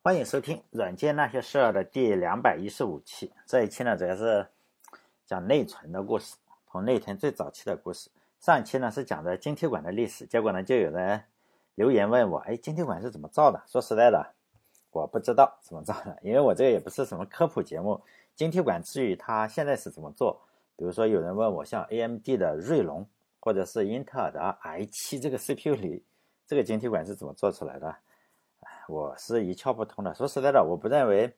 [0.00, 3.32] 欢迎收听《软件那些事儿》的第两百一十五期。
[3.44, 4.46] 这一期呢，主要是
[5.26, 6.36] 讲内存的故事，
[6.70, 8.08] 从内存最早期的故事。
[8.38, 11.24] 上一期呢是讲的晶体管的历史，结果呢就有人
[11.74, 14.34] 留言问我：“哎，晶体管是怎么造的？”说实在的，
[14.92, 18.00] 我不知道怎么造的，因为我这个也不是什么科普节目。
[18.36, 20.40] 晶体管至于它现在是怎么做，
[20.76, 23.04] 比如说有人问我，像 AMD 的锐龙，
[23.40, 26.04] 或者是英特尔的 i7 这个 CPU 里，
[26.46, 27.94] 这个晶体管是怎么做出来的？
[28.88, 30.14] 我是一窍不通的。
[30.14, 31.32] 说实在的，我不认为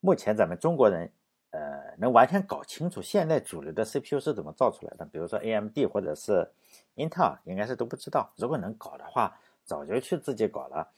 [0.00, 1.12] 目前咱们中国人，
[1.50, 5.04] 呃，能完全搞清楚现在主流的 CPU 是怎么造出来的。
[5.04, 6.50] 比如说 AMD 或者是
[6.94, 8.32] 英特尔，应该是都不知道。
[8.36, 10.88] 如果能搞的话，早就去自己搞了，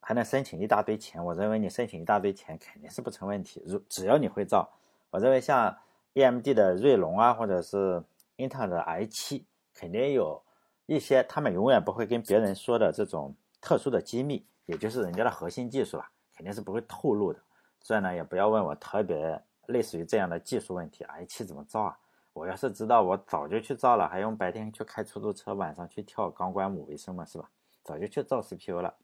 [0.00, 1.22] 还能申请一大堆钱。
[1.22, 3.62] 我认为你申请一大堆钱肯定是不成问题。
[3.66, 4.68] 如只要你会造，
[5.10, 5.76] 我认为像
[6.14, 8.02] AMD 的锐龙啊，或者是
[8.36, 9.42] 英特尔的 i7，
[9.74, 10.42] 肯定有
[10.86, 14.46] 一些他们永远不会跟别人说的这种特殊的机密。
[14.68, 17.40] 也就是人家的核心技术了，肯定是不会透露的。
[17.80, 21.16] 所以呢，也不要问我特别类似于这样的技术问题啊。
[21.16, 21.98] i7 怎么造啊？
[22.34, 27.48] 我要是知道，我早就去造了，还用白天去开出租车，晚上去跳钢管舞为生嘛，是吧？
[27.82, 28.94] 早就去造 CPU 了。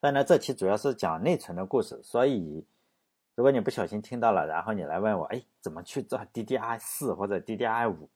[0.00, 2.02] 所以呢，这期主要是讲内存的故事。
[2.02, 2.66] 所以，
[3.34, 8.08] 如果你不小心听到了，然后你来问我，哎，怎么去造 DDR4 或者 DDR5？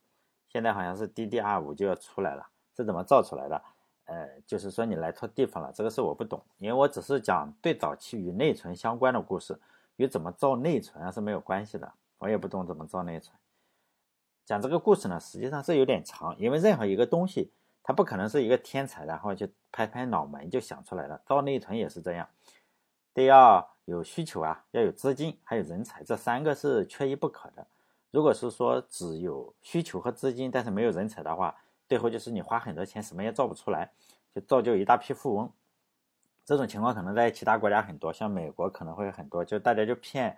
[0.47, 3.61] 现在好像是 DDR5 就要出来了，是怎么造出来的？
[4.09, 9.59] 呃，就是说你来错地方了，这个是我不懂，因为我只是讲最早期与内存相关的故事，
[9.97, 13.37] 与怎么造内存啊是没有关系的，我也不懂怎么造内存。
[14.45, 17.51] 讲这个故事呢，实际上是有点长，因为任何一个东西，
[17.83, 22.27] 它不可能是一个天才然后就拍拍脑门就想出来了，造内存也是这样，
[23.13, 27.67] 得要有需求啊，要有资金，还有人才，这三个是缺一不可的。
[28.09, 31.55] 如果是说只有需求和资金，但是没有人才的话，
[31.89, 33.89] 最后就是你花很多钱，什么也造不出来，
[34.31, 35.51] 就造就一大批富翁。
[36.45, 40.37] 这种情况可能在其他国家很多，像美国可能会很多，就大家就骗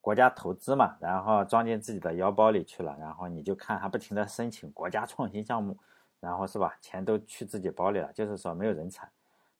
[0.00, 5.76] 国家投资嘛，然后装进自己的腰包里去了，然后你就看他不停的申请国家创新项目，
[6.20, 8.10] 然后是吧，钱都去自己包里了。
[8.14, 9.06] 就是说没有人才，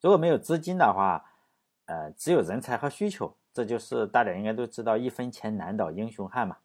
[0.00, 1.22] 如果没有资金的话，
[1.84, 6.56] 呃，只有人才和需求，这就是大家应该都知道，一分钱难倒英雄汉嘛，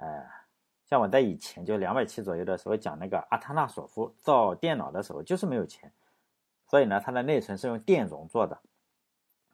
[0.00, 0.43] 呃。
[0.86, 5.90] 像我在以前就两百期左右的时候讲那个阿塔纳索夫造电脑的时候，就是没有钱，
[6.66, 8.58] 所以呢，它的内存是用电容做的，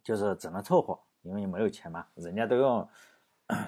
[0.02, 2.88] 就是只能凑合，因为你没有钱嘛，人家都用，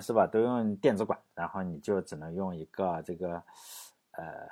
[0.00, 0.26] 是吧？
[0.26, 3.42] 都用电子管，然后你就只能用一个这个，
[4.10, 4.48] 呃，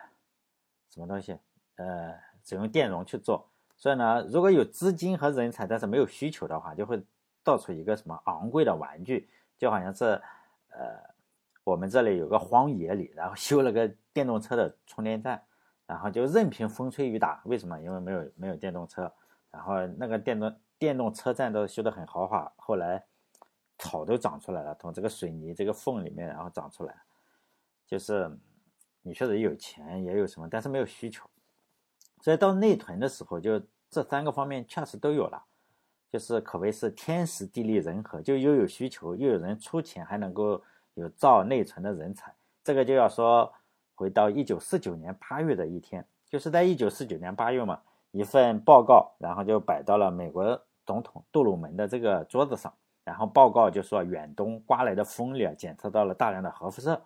[0.88, 1.36] 什么东西？
[1.74, 3.44] 呃，只用电容去做。
[3.76, 7.02] 所以呢，如果有资金和人才，但是没有需求的话，就会
[7.42, 9.28] 造出一个什么昂贵的玩具，
[9.58, 10.22] 就好像是，
[10.68, 11.09] 呃。
[11.62, 15.40] 我们这里有个荒野里，然后修了个电动车的充电站，
[15.86, 17.42] 然后就任凭风吹雨打。
[17.44, 17.78] 为什么？
[17.80, 19.12] 因为没有没有电动车，
[19.50, 22.50] 然后那个电动电动车站都修得很豪华。
[22.56, 23.04] 后来
[23.78, 26.96] 草都长出来了，从这个水泥这个缝里面然后长出来。
[27.86, 28.30] 就是
[29.02, 31.28] 你确实有钱也有什么，但是没有需求。
[32.22, 33.60] 所以到内屯的时候，就
[33.90, 35.44] 这三个方面确实都有了，
[36.10, 40.62] 就是可谓是天时地利人和，就又有需求，又有人出钱，还能够。
[41.00, 43.52] 有造内存的人才，这个就要说
[43.94, 47.80] 回到一九四九年八月的一天，就是在一九四九年八月嘛，
[48.12, 52.72] 一份报告，然后就摆到了美国总统杜鲁门的这个桌子上，
[53.02, 57.02] 然后报告就说远东刮来的风里啊，检测到了大量的核辐射。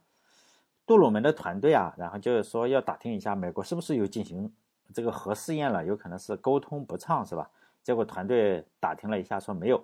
[0.87, 4.53] 杜鲁门的团队啊，然后就是说要打听一下美国是不是有进行
[4.93, 7.49] 这个核试验了，有可能是沟通不畅是吧？
[7.83, 9.83] 结果团队打听了一下说没有，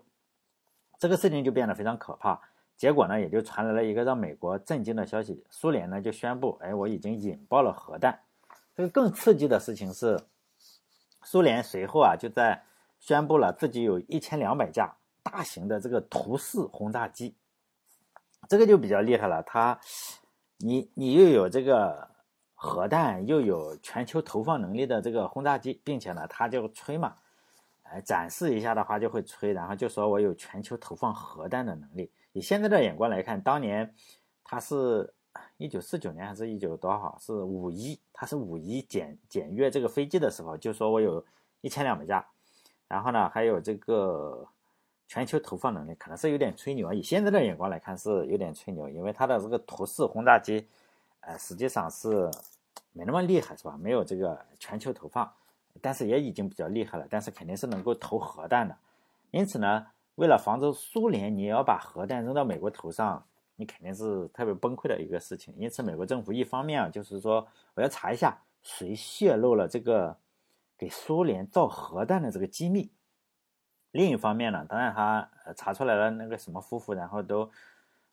[0.98, 2.41] 这个事情就变得非常可怕。
[2.80, 8.18] 结果呢，也就传来了一个让美国震惊的消息：苏联呢就宣布，哎，我已经引爆了核弹。
[8.74, 10.18] 这个更刺激的事情是，
[11.22, 12.64] 苏联随后啊就在
[12.98, 17.36] 宣布了自己有一千两百架大型的这个图四轰炸机。
[18.48, 19.78] 这个就比较厉害了，它，
[20.56, 22.08] 你你又有这个
[22.54, 27.14] 核弹，又有全球投放能力的这个轰炸机，并且呢，它就吹嘛，
[27.82, 32.10] 哎，展示一下的话就会吹，然后就说我有全球投放核弹的能力。
[32.32, 33.92] 以现在的眼光来看，当年
[34.44, 35.12] 他是
[35.56, 37.18] 一九四九年还是一九多少？
[37.21, 41.24] 是五一，他是五一检检阅这个飞机的时候，就说我有
[41.60, 42.24] 一千两百架，
[42.86, 44.47] 然后呢还有这个
[45.09, 46.94] 全球投放能力，可能是有点吹牛啊。
[46.94, 50.66] 以现在的眼光来看是有点吹牛，因为它的这个图四轰炸机，
[51.21, 52.30] 呃，实际上是
[52.92, 53.77] 没那么厉害，是吧？
[53.77, 55.32] 没有这个全球投放，
[55.80, 58.77] 但是也已经比较厉害了，但是肯定是能够投核弹的，
[59.32, 59.86] 因此呢。
[60.20, 63.26] 为了防止苏联，你要把核弹扔到美国头上，
[63.56, 65.54] 你肯定是特别崩溃的一个事情。
[65.56, 70.14] 因此，美国政府一方面啊，就是说我要查一下谁泄露了这个
[70.76, 72.92] 给苏联造核弹的这个机密，
[73.92, 75.26] 另一方面呢，当然他
[75.56, 77.50] 查出来了那个什么夫妇，然后都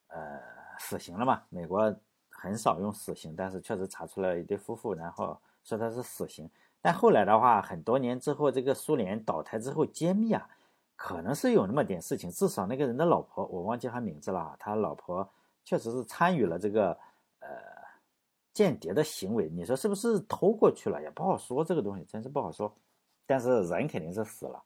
[0.08, 0.40] 呃
[0.80, 1.42] 死刑了嘛。
[1.50, 1.94] 美国
[2.30, 6.50] 很少用死刑，但是确实查出来一对夫妇，然后说他是死刑。
[6.82, 10.48] 但后来的话，很多年之后，这个苏联倒台之后揭秘啊，
[10.98, 12.30] 可能是有那么点事情。
[12.32, 15.26] 至少那个人的老婆，我忘记他名字了，他老婆
[15.64, 16.92] 确实是参与了这个
[17.40, 17.48] 呃
[18.52, 19.48] 间谍的行为。
[19.48, 21.02] 你说是不是偷过去了？
[21.02, 22.76] 也不好说，这个东西真是不好说。
[23.26, 24.62] 但是人肯定是死了。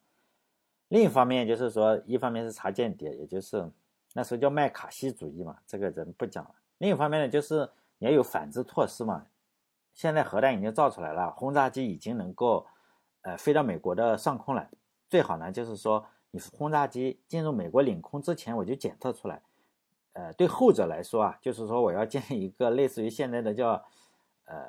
[0.87, 3.69] 另一方面就是说，一方面是查间谍，也就是
[4.13, 6.55] 那时候叫麦卡锡主义嘛，这个人不讲了。
[6.77, 9.25] 另一方面呢，就是你要有反制措施嘛。
[9.93, 12.65] 现在核弹已经造出来了，轰炸机已经能够，
[13.23, 14.69] 呃，飞到美国的上空来。
[15.09, 19.41] 最好呢，就是说你轰炸机进入美国领空之前，我就检测出来。
[20.13, 23.83] 呃，对后者来说啊，就是说我要建立一个类似于现在的叫，
[24.45, 24.67] 呃，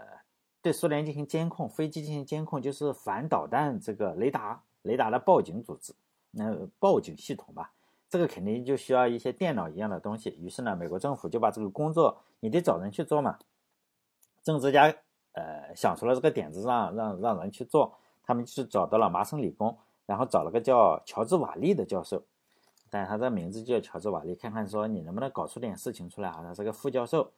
[0.61, 5.95] 对苏联进行监控，飞机进行监控，就是反导弹这个雷达雷达的报警组织。
[6.31, 7.73] 那报警系统吧，
[8.09, 10.31] 这个肯定就需要一些电脑一样的东西。
[10.41, 13.39] 于是呢，美国政府就把这个工作，你得找人去做嘛。
[14.43, 14.95] 政治家
[15.33, 19.77] 呃想出了这个点子，让让让人去做，他们就找到了麻省理工，
[20.07, 22.23] 然后找了个叫乔治瓦利的教授，
[22.91, 26.43] 但他的名字就叫乔治瓦利，看看说你能不能搞出点事情出来啊？
[26.43, 27.33] 他是个副教授。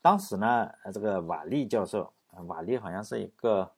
[0.00, 2.12] 当时呢，这个瓦利教授，
[2.46, 3.70] 瓦利好像是一个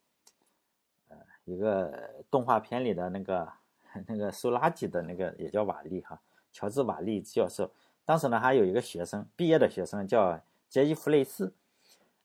[1.08, 3.52] 呃一个动画片里的那个。
[4.08, 6.18] 那个收垃圾的那个也叫瓦利哈，
[6.50, 7.70] 乔治瓦利教授。
[8.06, 11.52] 当时呢，还有一个学生，毕业的学生叫杰伊弗雷斯，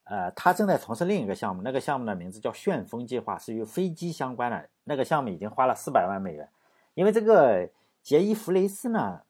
[0.08, 4.68] 呃，他正在从事另一个项目，那个项目的名字叫旋风计划，是与飞机相关的。
[4.84, 6.48] 那个项目已经花了四百万美元。
[6.94, 7.68] 因为这个
[8.02, 9.20] 杰伊弗雷斯呢，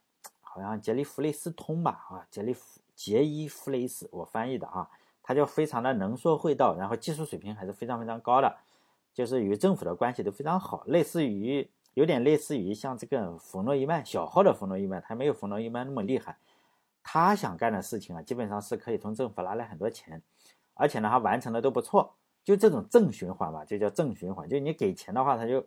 [0.41, 4.89] 好像杰利弗雷斯通吧，啊，杰利弗杰伊弗雷斯，我翻译的啊，
[5.23, 8.57] 他就非常的能说会道，然后技术水平还是非常非常高的，
[9.13, 11.71] 就是与政府的关系都非常好，类似于。
[11.95, 16.39] 有点类似于像这个冯诺依曼小号的冯诺依曼，他没有冯诺依曼那么厉害。
[17.03, 20.23] 他想干的事情啊，基本上是可以从政府拿来很多钱，
[20.79, 22.15] 而且呢，他完成的都不错。
[22.45, 24.49] 就这种正循环吧，就叫正循环。
[24.49, 25.63] 就你给钱的话，他就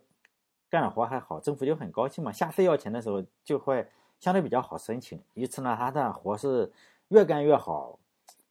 [0.68, 2.32] 干的活还好，政府就很高兴嘛。
[2.32, 3.86] 下次要钱的时候就会
[4.18, 5.22] 相对比较好申请。
[5.34, 6.72] 于是呢，他的活是
[7.08, 8.00] 越干越好，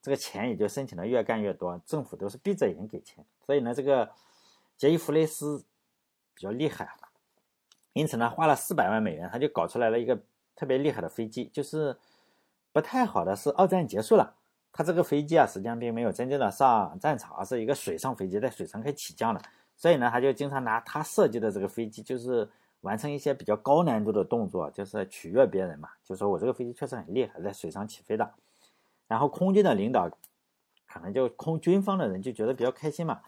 [0.00, 3.22] 这个钱也就申请的越干越多，政府都是闭着眼给钱。
[3.44, 4.08] 所以呢，这个
[4.78, 5.62] 杰伊弗雷斯
[6.32, 6.88] 比较厉害。
[7.92, 10.18] 因此呢，花了四百万美元，他就搞出来了一个
[10.56, 11.50] 特别厉害的飞机。
[11.52, 11.98] 就是
[12.72, 14.36] 不太好的是，二战结束了，
[14.72, 19.40] 他这个飞机啊，实际上并没有真正的上战场，而是一个水上飞机，在水上可以起降的。
[19.76, 22.48] 所以呢，他就经常拿他设计的这个飞机，就是
[22.80, 25.88] 完成一些比较高难度的动作，就是取悦别人嘛。
[26.02, 28.32] 就说我这个飞机确实很厉害，在水上起飞的。
[29.06, 30.08] 然后空军的领导，
[30.86, 33.20] 可能就空军方的人就觉得比较开心嘛，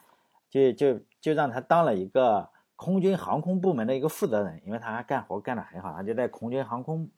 [0.49, 2.51] 就就就让他当了一个。
[2.77, 7.09] 空军航空部门的一个负责人，因为他干活干得很好，他就在空军航空，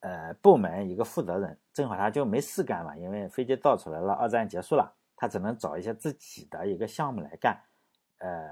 [0.00, 7.60] 呃部门一个负责人，正好他就没事干嘛，因为飞机造出来了，二战结束了，他只能找一些自己的一个项目来干，
[8.16, 8.48] 呃，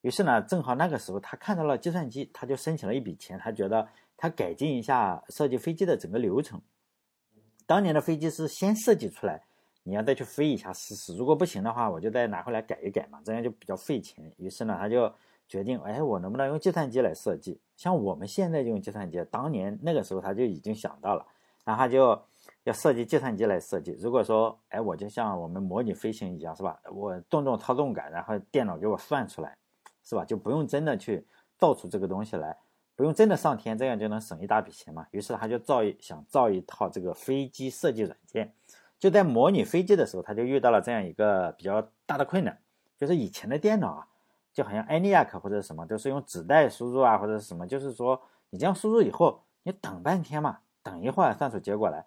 [0.00, 3.86] 于是呢，正好那个时候他看到了计算机，他就申请了一笔钱，他觉得
[4.16, 6.60] 他改进一下设计飞机的整个流程。
[7.66, 9.44] 当年的飞机是先设计出来，
[9.84, 14.34] 你要再去飞一下试试，如果不行的话，我就再拿回来改一改嘛，这样就比较费钱。
[14.38, 15.12] 于是呢，他就。
[15.48, 17.60] 决定，哎，我能不能用计算机来设计？
[17.76, 21.24] 像我们现在就用计算机，当年那个时候他就已经想到了，
[21.64, 22.20] 然后他就
[22.66, 23.92] 要设计计算机来设计。
[23.92, 26.78] 如果说，哎，我就像我们模拟飞行一样，是吧？
[26.92, 29.56] 我动动操纵杆，然后电脑给我算出来，
[30.02, 30.24] 是吧？
[30.24, 31.24] 就不用真的去
[31.56, 32.56] 造出这个东西来，
[32.96, 35.06] 不用真的上天，这样就能省一大笔钱嘛。
[35.12, 38.52] 于是他就造一想造一套这个飞机设计软件。
[38.98, 42.58] 就在模拟飞机的时候，他就遇到了这样一个比较大的困难，
[42.98, 44.08] 就是以前的电脑啊。
[44.52, 48.18] 就好像 ENIAC 或者什么都是用纸带输入啊，或者什么，就是说
[48.48, 52.06] 你这样输入以后，你等半天嘛，等一会儿算出结果来，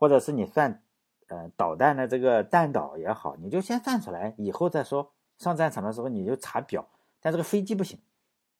[0.00, 0.82] 或者是你算，
[1.28, 5.12] 呃，导弹的这个弹道也好，你就先算出来，以后再说。
[5.36, 6.86] 上战场的时候你就查表，
[7.20, 7.98] 但这个飞机不行，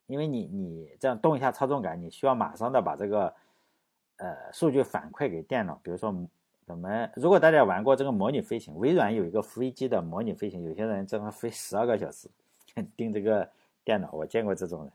[0.05, 3.33] 因为你你这样动一下操纵杆，你需要马上的把这个，
[4.17, 5.79] 呃，数据反馈给电脑。
[5.83, 6.15] 比如说，
[6.67, 12.29] 我们如果大家玩过这个模拟飞行，微软有一个飞机的模拟飞行，有些人正好飞十二个小时。
[12.95, 13.49] 盯这个
[13.83, 14.91] 电脑，我见过这种人。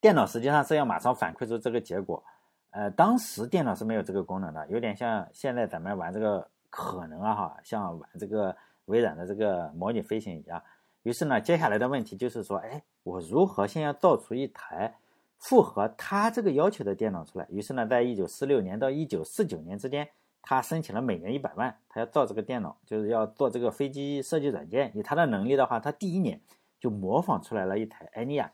[0.00, 2.22] 电脑实际上是要马上反馈出这个结果。
[2.70, 10.62] 呃，当时电脑是没有这个功能的，有点像现在咱们玩这个可能啊哈，像玩这个微软的这个模拟飞行一样。
[11.02, 14.94] 于是呢，接下来的问题就是说，哎，我如何先要造出一台
[15.38, 17.46] 符合他这个要求的电脑出来？
[17.50, 20.08] 于是呢，在一九四六年到一九四九年之间。
[20.42, 24.90] 他申请了每年一百万，他要造这个电脑，就是要做这个飞机设计软件。
[24.94, 26.40] 以他的能力的话，他第一年
[26.80, 28.50] 就模仿出来了一台 ENIAC。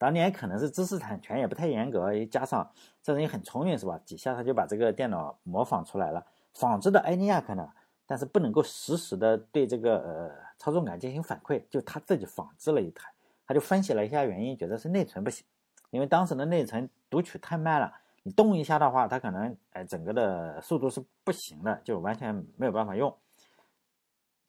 [0.00, 2.66] 当年可能是知识产权也不太严格，加上
[3.02, 4.00] 这人也很聪明，是吧？
[4.06, 7.68] 几下他就把这个电脑模仿出来了，仿制的埃尼亚克呢，
[8.06, 13.12] 但是不能够实时的对这个呃操纵杆进行反馈，就他自己仿制了一台，
[13.46, 15.44] 他就分析了一下原因，觉得是内存不行，
[15.90, 17.92] 因为当时的内存读取太慢了，
[18.22, 23.14] 你动一下的话，它可能哎整个的速度是不行的，就完全没有办法用。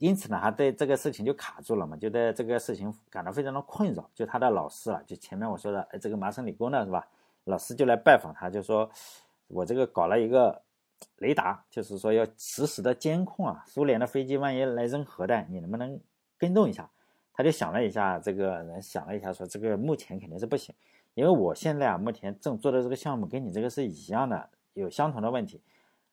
[0.01, 4.10] 因此呢，他对这个事情就卡住了嘛，就对这个事情感到非常的困扰。
[4.15, 7.08] 就他的老师啊，就前面我说的，哎，这个麻省理工的是吧？
[7.43, 8.89] 老师就来拜访他，就说，
[9.48, 10.60] 我这个搞了一个
[11.17, 16.01] 雷达，就是说要实时的监控啊，苏联的飞机万一来扔核弹，你能不能
[16.36, 16.89] 跟踪一下？
[17.31, 20.74] 他就想了一下，这个人想了一下，说这个目前肯定是不行，
[21.13, 25.62] 因为我现在啊，目前正做的这个项目跟你这个是一样的，有相同的问题。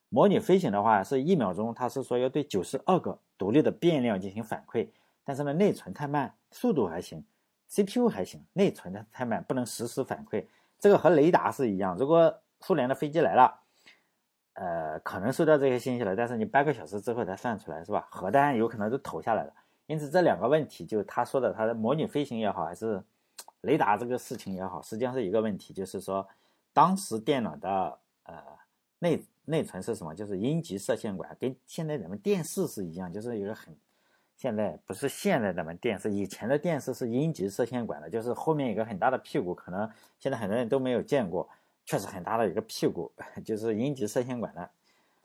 [0.09, 4.89] 模拟飞行的话，是一秒钟，它是说要对九十二个独立的变量进行反馈，
[5.23, 7.23] 但是呢，内存太慢，速度还行
[7.67, 10.43] ，CPU 还行，内存的太慢，不能实时反馈。
[10.79, 13.59] 这个和雷达是一样，如果苏联的飞机来了，
[14.53, 18.07] 呃，可能收到这些信息了，但是你半个小时之后才算出来，是吧？
[18.09, 19.53] 核弹有可能都投下来了。
[19.85, 23.03] 因此，这两个问题，就他说的，他的模拟飞行也好，还是
[23.61, 26.27] 雷达这个事情也好，实际上是一个问题，就是说，
[26.73, 28.43] 当时电脑的呃
[28.97, 29.23] 内。
[29.49, 30.13] 内存是什么？
[30.13, 33.75] 就是阴极射线管，跟现在咱们电视是一样，就是一个很，
[34.37, 39.89] 现在不是现在咱们电视，以前的电视是阴极射线管的，就是后面一个很大的屁股，可能
[40.19, 41.49] 现在很多人都没有见过，
[41.85, 43.11] 确实很大的一个屁股，
[43.43, 44.69] 就是阴极射线管的，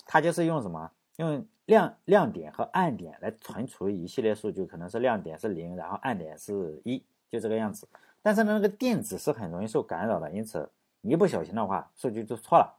[0.06, 0.90] 它就是用什么？
[1.18, 7.00] 用亮亮点和暗点来存储一系列数据，可能是亮点是零，然后暗点是一，
[7.30, 7.86] 就这个样子。
[8.20, 10.68] 但是呢，那个电子是很容易受干扰的，因此
[11.02, 12.74] 一不小心的话，数据就错了。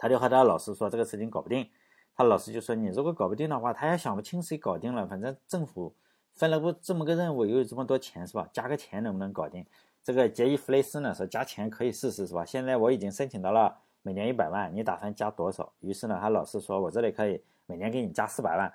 [0.00, 1.68] 他就和他老师说这个事情搞不定，
[2.16, 5.06] 他老师就说你如果搞不定的话，他也想不清谁搞定了。
[5.06, 5.94] 反正政府
[6.32, 8.48] 分了不这么个任务，又有这么多钱是吧？
[8.50, 9.62] 加个钱能不能搞定？
[10.02, 12.46] 这个杰伊弗雷斯呢说加钱可以试试是吧？
[12.46, 15.70] 现在我已经申请到了每年一百万，你打算加多少？
[15.80, 18.72] 于是呢，他老师说我这里可以每年给你加四百万，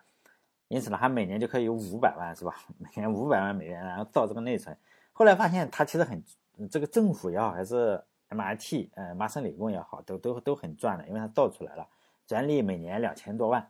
[0.67, 2.55] 因此呢，他每年就可以有五百万是吧？
[2.77, 4.77] 每年五百万美元，然后造这个内存。
[5.11, 6.23] 后来发现他其实很
[6.69, 7.99] 这个政府也好还是。
[8.29, 11.87] MIT，呃，麻省理工也好，都都都很赚的，因为它造出来了，
[12.25, 13.67] 专利每年两千多万，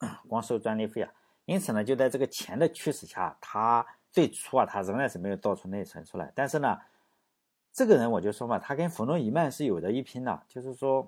[0.28, 1.12] 光收专利费啊。
[1.44, 6.30] 因此呢，就在这个钱的驱使下，他最初啊，他仍然是没有造出内存出来。
[6.34, 6.78] 但是呢，
[7.72, 11.06] 这个人我就说嘛，他跟冯诺依曼是有的一拼的，就是说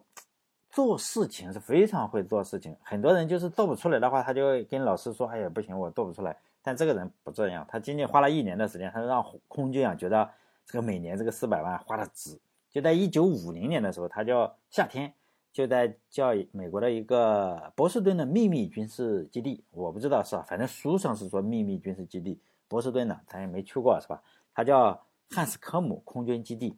[0.71, 2.77] 做事情是非常会做事情。
[2.83, 10.29] 很多人就是做不出来的话，他就跟老师说：“哎呀，不行，我做不出来。”但这个人不这样，他仅仅花了一年的时间，他让空军啊觉得
[10.67, 12.37] 这个每年这个四百万花的值。
[12.75, 15.15] 就在一九五零年的时候，他叫夏天，
[15.53, 20.43] 就在叫美国的一个波士顿的秘密军事基地，我不知道是吧？
[20.43, 24.21] 反正书上是说秘密军事基地，波士顿的，咱也没去过是吧？
[24.53, 26.77] 他叫汉斯科姆空军基地，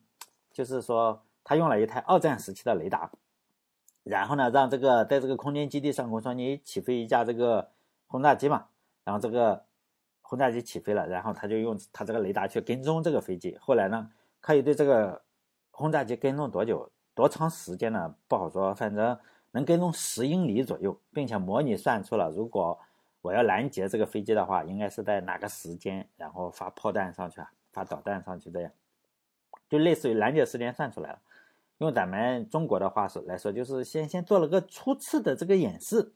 [0.52, 3.10] 就是说他用了一台二战时期的雷达，
[4.02, 7.70] 然后呢，让这个在这个空军基地上空说你起飞一架这个
[8.06, 8.66] 轰炸机嘛，
[9.02, 9.64] 然后这个
[10.20, 14.10] 轰炸机起飞了，然后他就用他这个雷达去跟踪这个飞机，后来呢，
[14.42, 15.24] 可以对这个。
[15.78, 18.14] 轰炸机跟踪多久、多长时间呢？
[18.26, 19.18] 不好说，反正
[19.50, 22.80] 能跟踪十英里左右，并且模拟算出了，如果
[23.20, 28.72] 我要拦截这个飞机的话，应该是在哪个时间，然后发炮弹上去啊，发导弹上去这样，
[29.68, 31.18] 就类似于拦截时间算出来了。
[31.76, 36.10] 用咱们中国的话说来说，就是先先做了个初次的这个演示，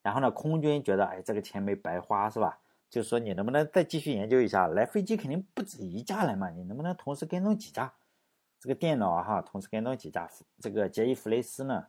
[0.00, 2.56] 然后呢，空军觉得，哎，这个钱没白花，是吧？
[2.88, 4.68] 就说你能不能再继续研究一下？
[4.68, 7.92] 来飞机肯定不止一架来嘛，你能不能同时跟踪几架？
[8.62, 11.84] 这个电脑，哈，同时跟踪几架，这个杰伊弗雷斯呢，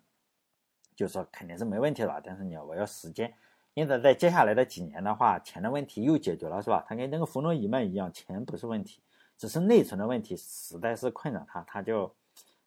[0.96, 3.32] 就说肯定是没问题了，但是你要我要时间，
[3.76, 6.84] 因此在接下来的几年的话，钱的问题又解决了，是吧？
[6.90, 9.04] 他跟那个冯诺依曼一样，钱不是问题，
[9.38, 12.12] 只是内存的问题实在是困扰他，他就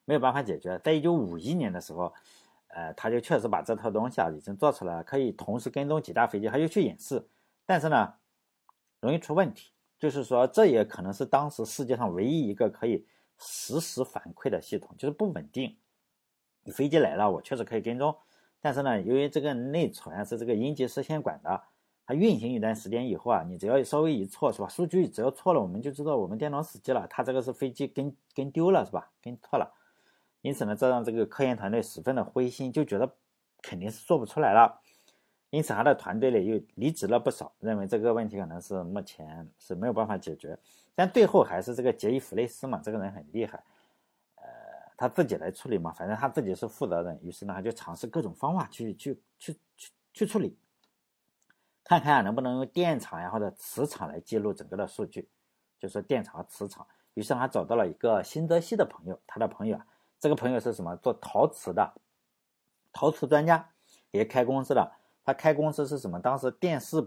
[0.05, 0.79] 没有办法解决。
[0.85, 2.15] 在一九五一年的时候，
[2.69, 7.27] 呃，他就确实把这套东西啊已经做出来了，可以同时跟踪几架飞机，他就去演示，
[7.65, 8.15] 但是呢，
[9.01, 13.05] 容易出问题，就是说这也可能是当时世界上唯一一个可以。
[13.38, 15.76] 实时反馈的系统就是不稳定。
[16.73, 18.16] 飞机来了，我确实可以跟踪，
[18.61, 21.62] 但是呢，由于这个内存是这个阴极射线管的，
[22.05, 24.69] 它运行一段时间以后啊，你只要稍微一错，是吧？
[24.69, 27.07] 数据只要错了，我们就知道我们电脑死机了。
[27.09, 29.12] 它这个是飞机跟跟丢了，是吧？
[29.23, 29.73] 跟错了。
[30.40, 33.16] 因此呢，这让这个科研团队十分的灰心，就觉得
[33.62, 34.81] 肯定是做不出来了。
[35.50, 40.59] 因此，他的团队里又离职了不少，认为这个问题可能是目前是没有办法解决。
[40.95, 43.62] 但最后还是这个杰伊弗雷斯嘛，这个人很厉害，
[44.35, 44.45] 呃，
[44.97, 47.19] 他自己来处理嘛，反正他自己是负责人。
[47.23, 50.59] 于是呢，他就尝试各种方法去去去去去处理，
[51.85, 55.29] 看看能不能用电场呀或者磁场来记录整个的数据，
[55.79, 56.87] 就是电场和磁场。
[57.15, 59.87] 于是他找到了一个新泽西的朋友，他的朋友啊，
[60.19, 60.97] 这个朋友是什么？
[60.97, 61.95] 做陶瓷的，
[62.93, 63.71] 陶瓷专家，
[64.11, 64.93] 也开公司的。
[65.26, 66.18] 他开公司是什么？
[66.18, 67.06] 当时电视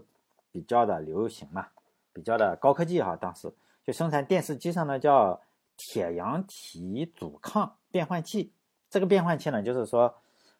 [0.52, 1.66] 比较的流行嘛，
[2.12, 3.16] 比较的高科技哈。
[3.16, 5.40] 当时就生产电视机上呢叫
[5.76, 8.52] 铁阳体阻抗变换器。
[8.88, 10.14] 这个变换器呢，就是说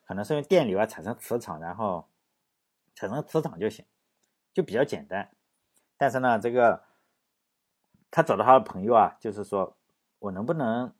[0.06, 2.08] 可能是用电流啊产生磁场，然后
[2.96, 3.84] 产生磁场就行，
[4.52, 5.30] 就比较简单。
[5.96, 6.82] 但是呢，这个。
[8.12, 9.76] 他找到他的朋友啊，就是说
[10.18, 10.92] 我能不能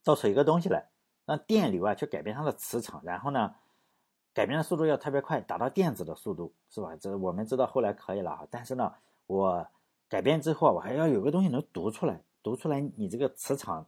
[0.00, 0.86] 造出一个东西来，
[1.26, 3.52] 让电流啊去改变它的磁场，然后呢，
[4.32, 6.94] 改变的速度要特别快，达到电子的速度，是吧？
[7.00, 8.46] 这我们知道后来可以了啊。
[8.50, 8.92] 但是呢，
[9.26, 9.66] 我
[10.08, 13.86] 改变之后，我还要有个东西能读出来，读出来你这个磁场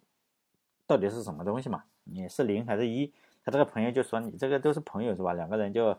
[0.87, 1.85] 到底是什么东西嘛？
[2.05, 3.13] 你是零还是一？
[3.45, 5.33] 他这个朋友就说你这个都是朋友是吧？
[5.33, 5.97] 两个人就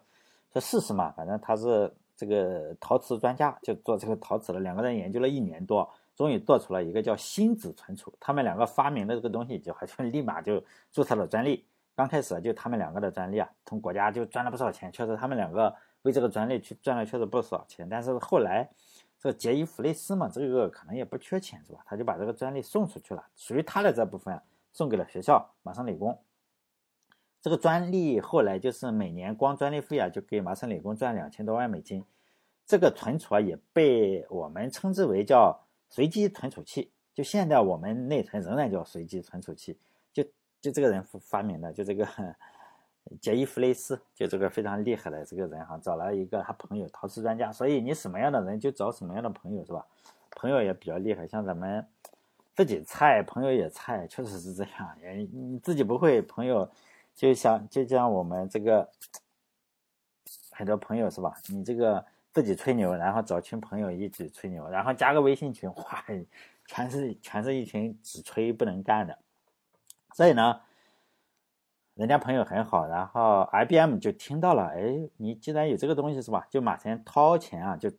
[0.51, 5.89] 说试试嘛，反正他是这个陶瓷专家，就做这个陶瓷的，两个人研究了一年多。
[6.15, 11.65] 终于做出了一个叫星子存储，他们两个发明的这个东西就好像立马就注册了专利。
[11.95, 17.87] 刚开始就他们两个的专利啊，从国家就赚了不少钱，确实他们两个为这个专利去赚了确实不少钱。
[17.89, 18.69] 但是后来
[19.19, 21.83] 这杰伊·弗雷斯嘛，这个可能也不缺钱是吧？
[21.85, 26.19] 他就把这个专利送出去了，属于他的这部分啊送给了学校麻省理工。
[27.41, 32.03] 这个专利后来就是每年光专利费啊，就给麻省理工赚两千多万美金。
[32.65, 35.59] 这个存储啊，也被我们称之为叫。
[35.89, 39.77] 随机存储器，就现在我们内存仍然叫随机存储器，
[40.63, 42.07] 就这个人发明的，就这个
[43.19, 49.85] 杰伊·弗雷斯，就这个非常厉害的这个人哈，找了一个他朋友陶瓷专家，所以你什么样的人就找什么样的朋友是吧？
[50.31, 51.85] 朋友也比较厉害，像咱们
[52.55, 54.97] 自己菜，朋友也菜，确实是这样。
[55.17, 56.71] 你你自己不会，朋友
[57.13, 58.89] 就像就像我们这个
[60.51, 61.35] 很多朋友是吧？
[61.49, 62.03] 你这个。
[62.33, 66.03] 自己吹牛，然后找群朋友一起吹牛，然后加个微信群，哇，
[66.65, 69.15] 全是全是一群只吹不能干的。
[70.13, 70.61] 所以呢，
[71.95, 77.91] 人家朋友很好，然后 IBM 就听到了，哎，你既然有这个东西是吧，就马上掏钱啊，就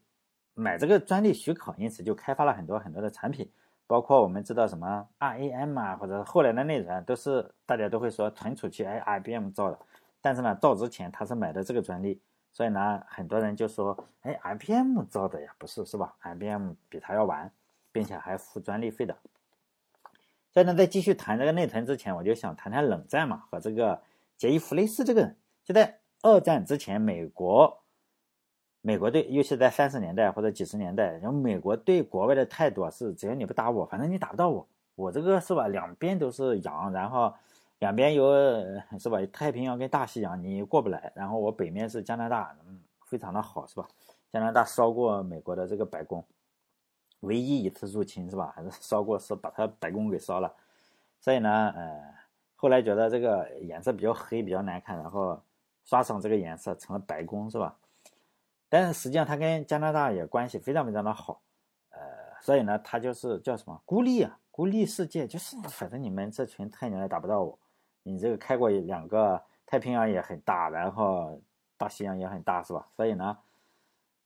[0.55, 3.51] 买这个专利许可，因此就开发了很多很多的产品，
[3.87, 9.79] 包括我们知道什么 RAM 啊，或者后来的内存，都是大家都会说存储器，哎，IBM 造的，
[10.21, 12.21] 但是呢，造之前他是买的这个专利。
[12.53, 17.51] 所以呢，很多人就说：“哎，IBM 造的呀，不是是吧？IBM 比他要晚，
[17.91, 19.17] 并且还付专利费的。”
[20.55, 24.01] 所以呢，在继续谈这个内存之前，我就想谈谈冷战嘛，和这个
[24.37, 25.37] 杰伊·弗雷斯这个人。
[25.65, 27.83] 就在二战之前，美国，
[28.81, 35.69] 美国队，尤其在三十年代或者几十年代，然后美国对国外的态度是：只要你不打我，反正你打不到我，我这个是吧？
[35.69, 37.35] 两边都是洋，然后。
[37.81, 38.33] 两边有
[38.99, 39.19] 是吧？
[39.31, 43.87] 太平洋跟大西洋你过不来，然后我北面是加拿大，嗯，非常的好是吧？
[44.33, 46.25] 加拿大烧过美国的这个白宫，
[47.25, 48.53] 唯一一次入侵是吧？
[48.55, 50.55] 还是 烧过是把它白宫给烧了，
[51.21, 52.15] 所以呢，呃，
[52.57, 55.41] 后来觉得这个颜色比较黑，比较难看，然后
[55.85, 57.77] 刷上这个颜色成了白宫是吧？
[58.69, 61.41] 但是实际上他跟加拿大也关系非常非常的好，
[61.91, 62.01] 呃，
[62.41, 67.59] 所以呢，他就是叫什么孤立啊，孤立世界，就是反正你们这群太牛也打不到我。
[68.03, 71.41] 你这个开过两个太平洋也很大，然后
[71.77, 72.87] 大西洋也很大，是吧？
[72.97, 73.39] 所以呢，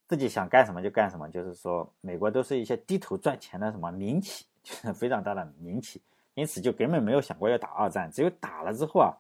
[0.09, 8.11] 自己想干什么就干什么，就是说，美国都是一些低头赚钱的什么民企，就是非常大的民企，因此就根本没有想过要打二战。
[8.11, 9.13] 只有打了之后啊，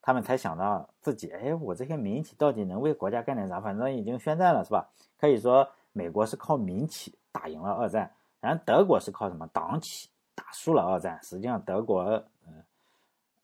[0.00, 3.60] 他们才想到自己，哎，我这些民企到底能为国家干点啥？
[3.60, 4.88] 反正已经宣战了，是吧？
[5.18, 11.20] 可以说，美国是靠民企打赢了二战，然后德国是靠什么党企打输了二战。
[11.22, 12.02] 实际上，德国。
[12.46, 12.54] 嗯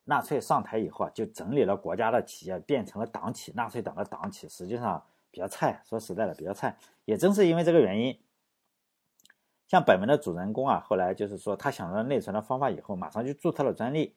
[0.09, 5.03] 纳粹上台以后啊，就整理了国家的企业，变成了党企，纳粹党的党企，实际上
[5.37, 5.83] 比较菜。
[5.85, 6.75] 说实在的，比较菜。
[7.05, 8.19] 也正是因为这个原因，
[9.69, 14.15] 像本文的主人公啊，后来就是说他想到内存的方法以后，马上就注册了专利。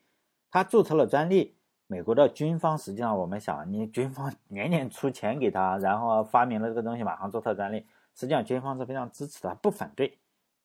[0.49, 10.17] 他注册了专利，美国的军方实际上我们想，你军方 年年出钱给他，然后发明了这个东西，马上注册专利，实际上军方是非常支持的，不反对，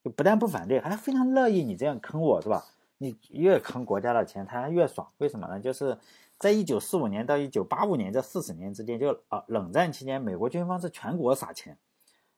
[0.04, 2.64] 就不但不反对，还非常乐意你这样坑我，是吧？
[2.98, 5.10] 你越坑国家的钱，他越爽。
[5.18, 5.58] 为什么呢？
[5.58, 5.98] 就是
[6.44, 11.74] 在一九四五年到一九八五年这四十年之间，就啊冷战期间，美国军方是全国撒钱，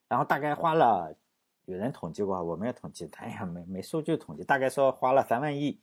[0.06, 1.12] 然后大概花了，
[1.64, 5.80] 有人统计过，我没有统计，哎呀没没数据统计，大概说花了三万亿，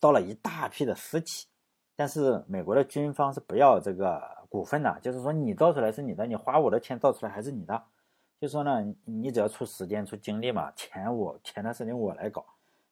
[0.00, 1.46] 到了一大批的私企。
[1.94, 7.84] 但是美国的军方是不要这个股份的，就是说你造出来是你的，你花我的钱造出来还是你的。
[8.40, 12.46] 就说呢，你只要出时间出精力嘛，钱我钱的事情我来搞。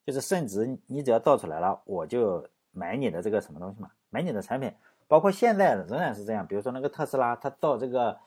[0.05, 4.73] 就是甚至你只要造出来了，我就买你的这个什么东西嘛，买你的产品，
[5.07, 6.47] 包括现在仍然是这样。
[6.47, 8.19] 比如说那个特斯拉，它造这个，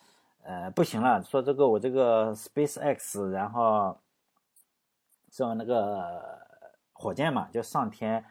[0.43, 3.97] 呃，不行了，说这个我这个 Space X，然后，
[5.32, 6.21] 说那个
[6.93, 8.23] 火箭嘛，就上天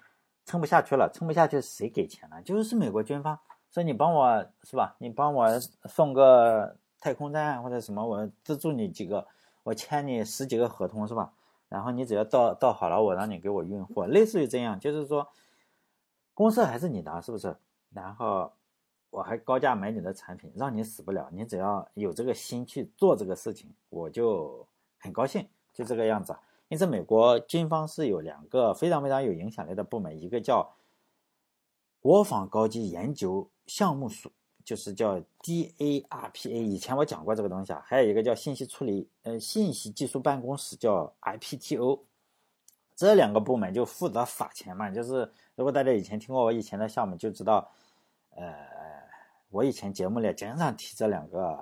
[0.45, 2.41] 撑不下去了，撑不下去谁给钱呢？
[2.43, 3.37] 就是美国军方
[3.73, 4.95] 说你帮我是吧？
[5.01, 9.27] 你帮我送个太空站或者什么，我资助你几个，
[9.65, 11.33] 我签你十几个合同是吧？
[11.69, 15.27] 然后你只要造造好了，我让你给我运货，类似于这样，就是说
[16.39, 17.57] 公司还是你的，是不是？
[17.93, 18.53] 然后
[19.11, 21.29] 我还高价买你的产品，让你死不了。
[21.33, 24.65] 你只要有这个心去做这个事情，我就
[25.01, 26.37] 很高兴，就这个样子。
[26.69, 30.77] 因此，美国军方是有两个非常非常有影响力的部门，一个叫
[31.99, 34.31] 国防高级研究项目署。
[34.65, 42.01] 就是叫 DARPA，以前我讲过这个东西啊，还有一个叫信息处理呃信息技术办公室叫 IPTO，
[42.99, 44.91] 这两个部门就负责撒钱嘛。
[44.91, 47.71] 就是如果大家以前听过我以前的项目，就知道，
[48.31, 48.53] 呃，
[49.51, 51.57] 我以前节目里经常提这两个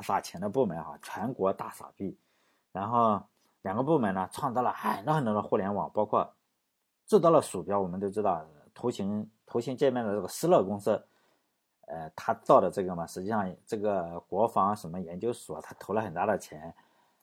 [0.00, 2.18] 撒钱的部门哈，全国大傻逼。
[2.72, 3.22] 然后
[3.60, 6.34] 两个部门呢，创造了很多很多的互联网，包括
[7.06, 11.04] 制造了鼠标，我们都知道图形图形界面的这个施乐公司。
[11.88, 16.74] 呃，他造的这个嘛，实际上这个国防什么研究所，他投了很大的钱，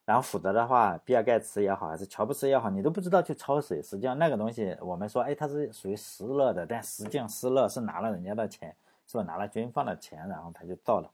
[0.06, 3.82] 然后否则的话，比尔盖茨也好，还是乔布斯也好，你都不知道去抄谁。
[3.82, 8.76] 实际上那个东西，我们说，哎，它是属于施乐的，但实际上施乐是拿了人家的钱，
[9.08, 9.24] 是吧？
[9.24, 11.10] 拿了军方的钱，然后他就造了。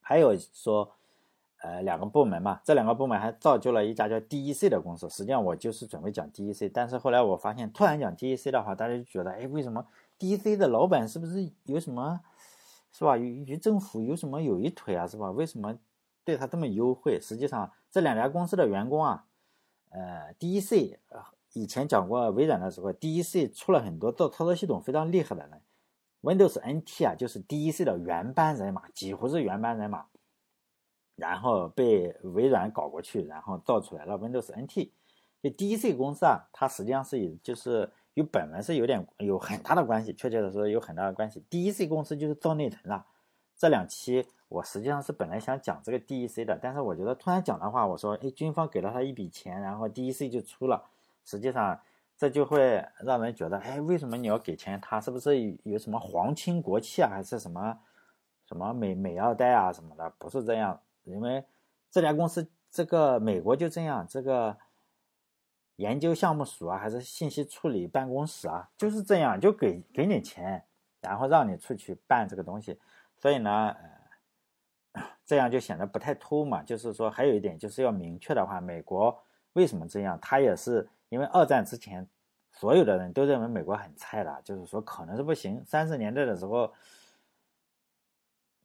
[0.00, 0.88] 还有说，
[1.62, 5.10] 呃，两个部门嘛，这两个部门还造就了一家叫 DEC 的公司。
[5.10, 9.84] 实际上我就是准备讲 DEC，但是后来我发现，突然讲 DEC 的话，大家就觉得，哎，为什么
[10.20, 12.20] DEC 的老板是不是有什么？
[12.92, 13.16] 是吧？
[13.18, 15.06] 与与政府有什么有一腿啊？
[15.08, 15.30] 是吧？
[15.32, 15.76] 为什么
[16.26, 17.18] 对他这么优惠？
[17.20, 19.24] 实际上，这两家公司的员工啊，
[19.90, 20.98] 呃，DEC
[21.54, 25.62] 以前讲过微软的时候，DEC 出了很多做操作系统非常厉害的人
[26.22, 30.06] ，Windows NT 啊，就是 DEC 的原班人马，几乎是原班人马，
[31.14, 34.90] 然后被微软搞过去，然后造出来了 Windows NT。
[35.42, 37.90] 就 DEC 公司啊，它实际上是以就是。
[38.16, 41.44] 与本文是有点有很大的关系，确切的说有很大的关系。
[41.50, 43.04] DEC 公司就是造内存的。
[43.58, 50.84] 这两期我实际上是本来想讲这个 DEC 的，但是我觉得突然讲的话，我说，哎，军方给了他一笔钱，然后 DEC 就出了。
[51.24, 51.80] 实际上
[52.16, 54.80] 这就会让人觉得，哎，为什么你要给钱？
[54.80, 57.78] 他是不是有什么皇亲国戚啊，还是什么
[58.46, 60.12] 什么美美二代啊什么的？
[60.18, 61.44] 不是这样，因为
[61.90, 64.56] 这家公司这个美国就这样，这个。
[65.76, 70.64] 研究项目署啊，还是信息处理办公室啊，就是这样，就给给你钱，
[71.02, 72.80] 然后让你出去办这个东西。
[73.14, 73.95] 所以呢，呃，
[75.26, 76.62] 这样就显得不太突兀嘛。
[76.62, 80.18] 就是说，还有一点就是要明确的话，美国为什么这样？
[80.22, 82.08] 他也是因为二战之前，
[82.52, 85.62] 所有的人都认为美国很菜的，就是说可能是不行。
[85.66, 86.72] 三十年代的时候，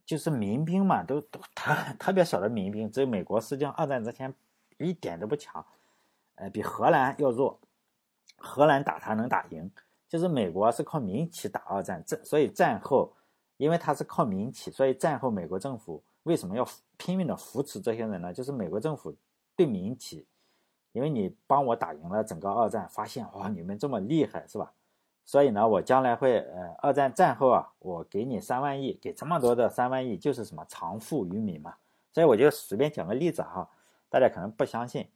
[0.06, 4.32] 就是民兵嘛，都都特特别少的民兵，只有美国实际上二战之前
[4.78, 5.64] 一点都不强。
[6.36, 7.60] 呃，比荷兰要弱，
[8.36, 9.70] 荷兰打他能打赢，
[10.08, 13.14] 就是美国是靠民企打二战，这所以战后，
[13.58, 18.32] 因为他是靠民企，所以战后美国政府为什么要拼命的扶持这些人呢？
[18.32, 19.14] 就是美国政府
[19.56, 20.26] 对民企，
[20.92, 24.72] 因为你帮我打赢了整个二战，发现哇你们这么厉害是吧？
[25.24, 31.74] 所以呢，我将来会呃二战战后啊，我给你三万亿，给这么多的三万亿就是什么藏富于民嘛。
[32.12, 33.68] 所以我就随便讲个例子哈，
[34.10, 35.06] 大家可能不相信。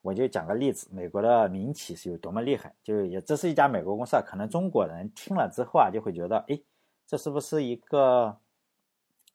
[0.00, 4.22] 我就讲个例子，美国的民企是有多么厉害，就也这是一家美国公司啊。
[4.26, 6.60] 可能中国人听了之后啊，就会觉得，哎，
[7.06, 8.36] 这是不是一个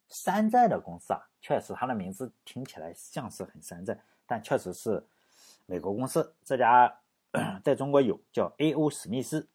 [0.10, 1.22] 山寨的公司啊？
[1.42, 5.04] 确实，它的名字听起来像是很山寨，但确实是
[5.66, 6.34] 美国公司。
[6.44, 7.00] 这家
[7.64, 8.90] 在中国有叫 A.O.
[8.90, 9.48] 史密斯。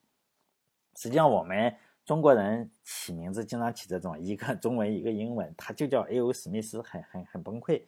[0.94, 6.32] 实际上，我们中国人起名字经常起这种一个中文一个英文，它就叫 A.O.
[6.32, 7.82] 史密斯，很很很崩溃。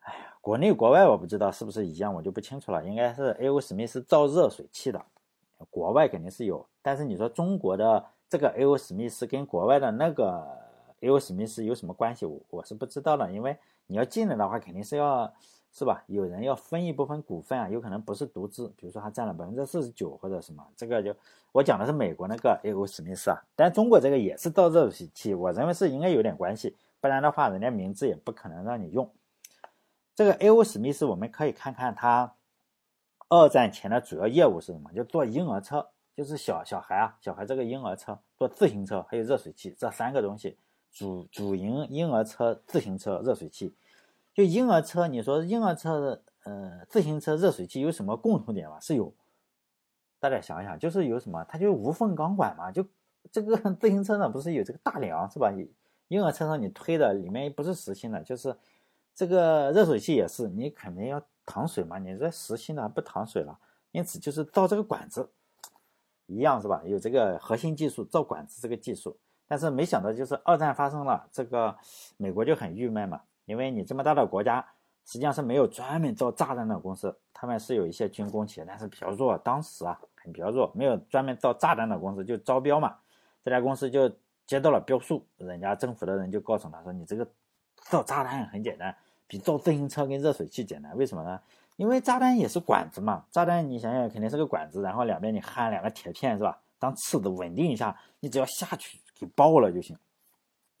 [0.00, 2.84] 哎呀国内国外我不知道是不是一样，我就不清楚了。
[2.84, 3.60] 应该是 A.O.
[3.60, 5.04] 史密斯造热水器的，
[5.68, 6.66] 国外肯定是有。
[6.80, 8.78] 但是你说中国的这个 A.O.
[8.78, 10.67] 史密斯跟国外的那个
[11.00, 11.18] A.O.
[11.18, 12.26] 史密斯有什么关系？
[12.26, 13.30] 我我是不知道的。
[13.30, 13.56] 因为
[13.86, 15.32] 你要进来的话，肯定是要
[15.72, 16.02] 是吧？
[16.06, 20.66] 有人要分一部分股份啊，有可能不是独资，比如说他占了百分之四十九或者什么。
[20.76, 21.14] 这个就
[21.52, 22.86] 我讲的是美国那个 A.O.
[22.86, 29.10] 史密斯啊，但中国这个也是造热水器，我认为是应该有点关系，不然的话人家名字也不可能让你用。
[30.14, 30.64] 这个 A.O.
[30.64, 32.34] 史密斯，我们可以看看他
[33.28, 34.90] 二战前的主要业务是什么？
[34.92, 40.58] 就做婴儿车，就是小小孩啊，小孩这个婴儿车，做自行车，还有热水器这三个东西，
[40.98, 43.72] 主主营婴儿车、自行车、热水器。
[44.34, 48.80] 就婴儿车，你说婴儿车的、呃，自行车、热水器有什么共同点吗？
[48.80, 49.14] 是有，
[50.18, 51.44] 大家想想，就是有什么？
[51.44, 52.84] 它就无缝钢管嘛，就
[53.30, 55.52] 这个 自行车上不是有这个大梁是吧？
[56.08, 58.56] 婴儿车上你推的里面不是实心的，就是。
[59.14, 63.58] 这个热水器也是，你肯定要淌水嘛，你这实心的不淌水了，
[63.90, 65.28] 因此就是造这个管子
[66.26, 66.80] 一样是吧？
[66.84, 71.74] 有这个核心技术造管子这个技术，但是没想到就是二战发生了，这个
[72.16, 74.64] 美国就很郁闷嘛，因为你这么大的国家。
[75.10, 79.38] 实际上是没有专门造炸弹的公司，他们是有一些军工企业，但是比较弱。
[79.38, 82.94] 当时啊，很比较弱，没有专门造炸弹的公司，就招标嘛。
[83.42, 84.06] 这家公司就
[84.46, 87.26] 接到了标书，人家政府的人就告诉他说：“你这个
[87.84, 88.94] 造炸弹很简单，
[89.26, 90.94] 比造自行车跟热水器简单。
[90.94, 91.40] 为什么呢？
[91.76, 93.24] 因为炸弹也是管子嘛。
[93.30, 96.58] 炸弹你想想，肯定是个管子，然后两边你焊两个铁片是吧？
[96.78, 99.96] 当刺子稳定一下，你只要下去给爆了就行。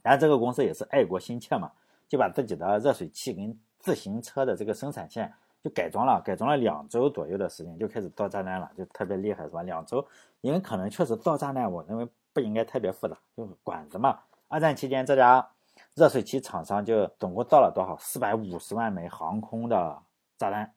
[0.02, 1.70] 然后这个公司也是爱国心切嘛，
[2.08, 9.62] 就把自己的热水器跟自行车的这个生产线就改装了，改装了两周左右的时间就开始造炸弹了，就特别厉害，是吧？
[9.62, 10.06] 两周，
[10.40, 14.20] 因为可能确实造炸弹，我认为不应该特别复杂，就是管子嘛。
[14.46, 15.46] 二战期间，这家
[15.94, 17.96] 热水器厂商就总共造了多少？
[17.98, 20.00] 四百五十万枚航空的
[20.38, 20.72] 炸弹，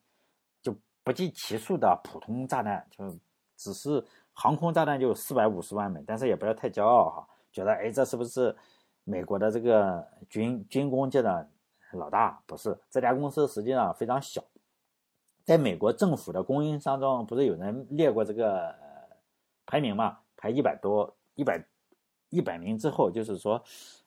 [0.62, 3.16] 就不计其数的普通炸弹，就
[3.56, 6.04] 只是航空炸弹就四百五十万枚。
[6.06, 8.56] 但是也不要太骄傲哈，觉得哎，这是不是
[9.04, 11.50] 美国的这个军军工界的？
[11.94, 14.42] 老大不是这家公司，实际上非常小，
[15.44, 18.74] 在美国政府的供应商中，不是有人列过这个
[19.66, 20.18] 排名嘛？
[20.38, 21.62] 排一百多，一百
[22.30, 23.62] 一百名之后，就是说，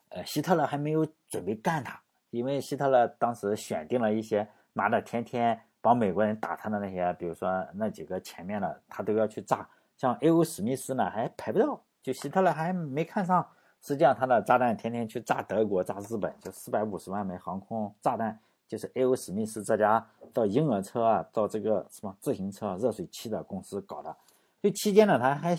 [0.09, 10.43] 呃，希特勒还没有准备干他，因为希特勒当时选定了一些，妈的，天天帮美国人打他的那些，比如说那几个前面的，他都要去炸，像 A.O.
[10.43, 13.43] 史密斯呢，还排不到，就希特勒还没看上。
[13.81, 19.15] 实际上，他的炸弹天天去炸德国、炸日本，就四百五十万枚航空炸弹，就是 A.O.
[19.15, 24.15] 史密斯这家造婴儿车啊、造这个什么自行车热水器的公司搞的。
[24.61, 25.55] 就期间呢，他还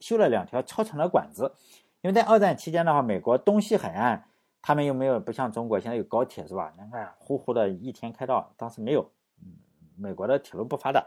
[0.00, 1.52] 修了两条超长的管子，
[2.00, 4.24] 因为在二战期间的话，美国东西海岸
[4.62, 6.72] 他们又没有不像中国现在有高铁是吧？
[6.74, 9.10] 你看呼呼的一天开到，当时没有，
[9.96, 11.06] 美国的铁路不发达，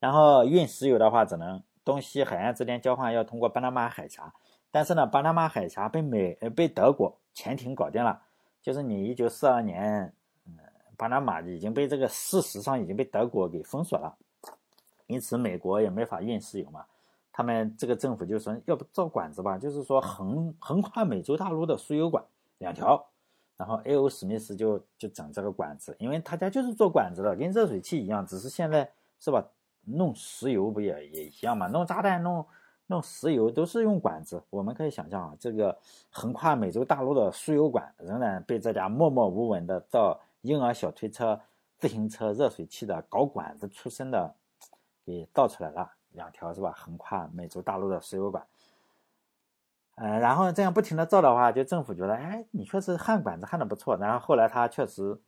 [0.00, 4.32] 然后运石油的话，只能东西海岸之间交换，要通过巴拿马海峡。
[4.70, 8.20] 但是呢，巴拿马海峡被美呃被德国潜艇搞定了，
[8.62, 10.12] 就是你一九四二年，
[10.46, 10.58] 嗯，
[10.96, 14.16] 巴拿马已经被这个事实上已经被德国给封锁了，
[15.06, 16.84] 因此美国也没法运石油嘛。
[17.30, 22.24] 他们这个政府就说，要不造管子吧，就是说横横跨美洲大陆的输油管
[22.58, 23.04] 两条，
[23.56, 24.08] 然后 A.O.
[24.08, 29.44] 史密斯就就整这个管子，因为他家就是做管子的，跟热水器一样，只是现在是吧，
[29.86, 32.46] 弄石油不也也一样嘛，弄炸弹弄。
[32.88, 35.74] 弄石油都是用管子，我们可以想象啊，这个
[36.10, 41.40] 横跨美洲大陆的输油管仍然被这家默默无闻的造婴儿小推车、
[41.78, 44.34] 自行车热水器的搞管子出身的
[45.02, 46.74] 给造出来了两条是吧？
[46.76, 48.46] 横跨美洲大陆的输油管，
[49.94, 53.96] 呃，然后这样不停的造的话，就政府觉得，哎，你确实焊管子焊的不错。
[53.96, 55.18] 然后后来他确实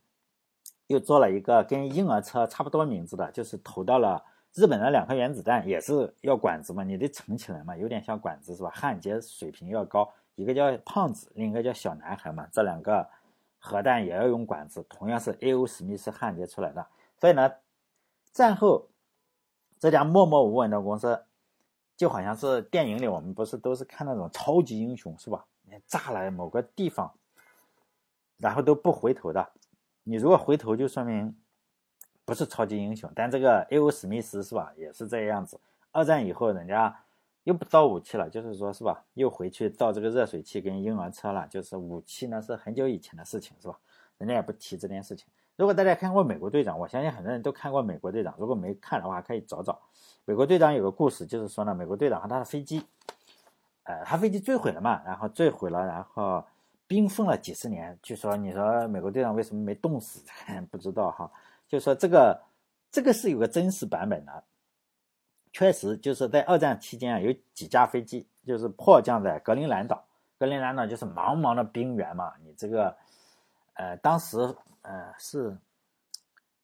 [0.89, 4.23] 又做了一个跟婴儿车差不多名字的，就是投到了。
[4.57, 8.71] 日本的两颗原子弹也是要管子嘛，你得盛起来嘛，有点像管子是吧？
[8.75, 12.49] 焊接水平要高，一个叫胖子，另一个叫小男孩嘛。
[12.51, 13.07] 这两个
[13.59, 15.67] 核弹也要用管子，同样是 A.O.
[15.67, 16.87] 史密斯焊接出来的。
[17.21, 17.53] 所以呢，
[18.33, 18.89] 战后
[19.79, 21.23] 这家默默无闻的公司，
[21.95, 25.45] 就好像是电影里我们不是都是看那种超级英雄是吧？
[25.65, 27.13] 你炸了某个地方，
[28.39, 29.47] 然后都不回头的，
[30.03, 31.37] 你如果回头就说明。
[32.27, 33.89] 不是超级英雄，但这个 A.O.
[33.91, 35.59] 史密斯是吧，也是这个样子。
[35.93, 36.95] 二战以后，人家
[37.45, 41.47] 又不造武器了，就是说是吧，又回去造这个热水器跟婴儿车了。
[41.49, 43.79] 就是武器呢，是很久以前的事情，是吧？
[44.19, 45.27] 人家也不提这件事情。
[45.55, 48.33] 如果大家看过《美国队长》，我相信很多人都看过《美国队长》。
[48.39, 49.73] 如果没看的话，可以找找
[50.25, 52.85] 《美国队长》有个故事，就是说呢，美国队长和他的飞机，
[53.85, 56.45] 呃，他飞机坠毁了嘛，然后坠毁了，然后
[56.89, 57.97] 冰封了几十年。
[58.03, 60.25] 据说你说美国队长为什么没冻死？
[60.73, 61.31] 不知道哈。
[61.69, 62.43] 就说这个，
[62.91, 64.45] 这个是有个真实版本的，
[65.53, 70.05] 确实就是在二战期间啊，有几架飞机就是迫降在格陵兰岛。
[70.39, 72.97] 格陵兰岛就是茫茫的冰原嘛，你这个，
[73.73, 74.39] 呃，当时
[74.83, 75.57] 呃是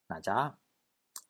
[0.07, 0.55] 哪家？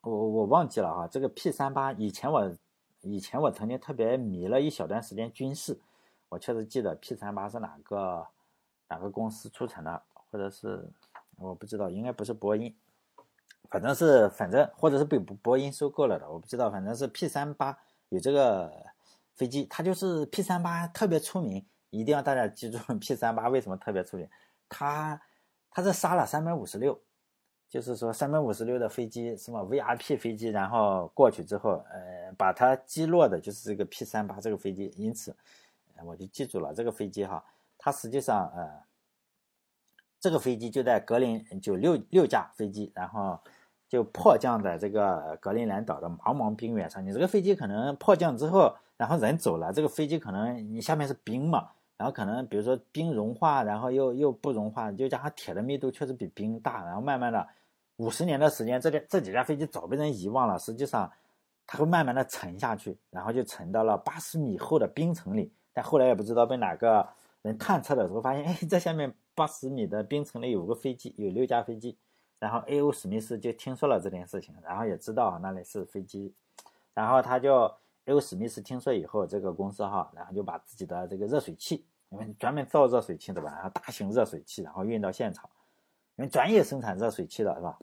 [0.01, 1.07] 我我忘记了哈。
[1.07, 2.53] 这个 P 三八以前我
[2.99, 5.79] 以前我曾经特别迷了一小段时间军事，
[6.27, 8.27] 我确实记得 P 三八是哪个
[8.89, 10.85] 哪个公司出产的，或者是
[11.37, 12.75] 我不知道，应该不是波音。
[13.73, 16.69] 反正是，反正或者是被波音收购了的，我不知道。
[16.69, 17.75] 反正是 P 三八
[18.09, 18.71] 有这个
[19.33, 24.29] 飞机，它就是 P 三八特别出名，一定要大家记住 P 三八为什么特别出名。
[24.69, 25.19] 它
[25.71, 27.01] 它是杀了三百五十六，
[27.67, 35.35] 就是说三百五十六的飞机什么 VIP 飞机，然后过去之后，呃，把它击落的就是这个 P 三八这个飞机，因此
[36.05, 37.43] 我就记住了这个飞机哈。
[37.79, 38.83] 它实际上呃，
[40.19, 43.39] 这个飞机就在格林就六六架飞机，然后。
[43.93, 47.05] 就迫降在这个格陵兰岛的茫茫冰原上。
[47.05, 57.47] 你这个飞机可能迫降之后，然后人走了，这个飞机可能你下面是冰嘛，然后可能比如说冰融化，然后又又不融化，就加上铁的密度确实比冰大，然后慢慢的
[57.97, 60.57] 五十年的时间，这这几架飞机早被人遗忘了。
[60.57, 61.11] 实际上，
[61.67, 65.53] 它会慢慢的沉下去，然后就沉到了八十米厚的冰层里。
[65.71, 67.07] 但后来也不知道被哪个
[67.43, 71.95] 人探测的时候发现，哎，在下面八十米的冰层里有个飞机，有六架飞机。
[72.43, 72.91] 然后 A.O.
[72.91, 76.33] 史密斯就听说了这件事情，然后也知道那里是飞机，
[76.93, 78.19] 然后他就 A.O.
[78.19, 85.49] 史密斯听说以后，这个公司哈，然后就把自己的这个热水器，因为专门造热水器的吧，然后大型热水器，然后运到现场，
[86.17, 87.79] 因为专业生产热水器的是吧？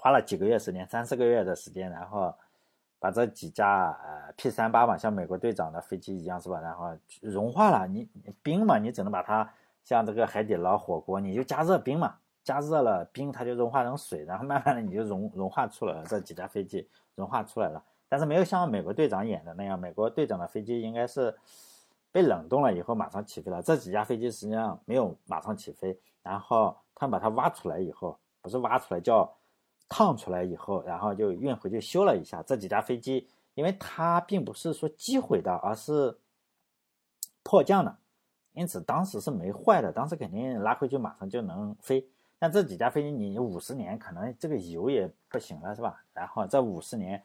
[0.00, 2.34] 花了几个月时间，三四个月的时间，然后
[2.98, 6.58] 把这几架呃 P 三八嘛，像美国队长的飞机一样是吧？
[6.58, 8.08] 然后融化了，你
[8.42, 12.16] 冰嘛，你只能把它像这个海底捞火锅，你就加热冰嘛。
[12.44, 16.04] 加热了冰，它就融化成水，然后慢慢的你就融融化出来了。
[16.04, 21.34] 这几架飞机融化出来了，但是没有像美国队长演的那样，美国队长的飞机应该是
[22.12, 23.62] 被冷冻了以后马上起飞了。
[23.62, 29.34] 这几架飞机实际上没有马上起飞，然后他们把它挖出来以后，不是挖出来叫
[29.88, 32.42] 烫出来以后，然后就运回去修了一下。
[32.42, 36.18] 这几架飞机，因为它并不是说击毁的，而是
[37.42, 37.96] 迫降的，
[38.52, 42.06] 因此当时是没坏的，当时肯定拉回去马上就能飞。
[42.44, 46.04] 但这几架飞机，你五十年可能这个油也不行了，是吧？
[46.12, 47.24] 然后这五十年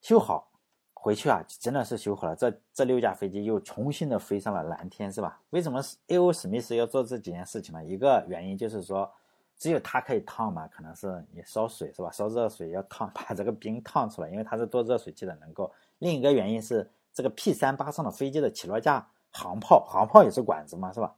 [0.00, 0.50] 修好
[0.94, 2.34] 回去啊，真的是修好了。
[2.34, 5.38] 这这六架飞机又重新的飞上了蓝天，是吧？
[5.50, 6.32] 为什么 A.O.
[6.32, 7.84] 史密斯要做这几件事情呢？
[7.84, 9.12] 一个原因就是说，
[9.58, 12.10] 只有他可以烫嘛，可能是你烧水是吧？
[12.10, 15.70] 烧热水要烫， 把这个冰烫出来，因为它是做热水器的能够。
[15.98, 21.14] 另一个原因是这个 P 三八上的飞机的起落架航炮，航炮也是管子嘛，是吧？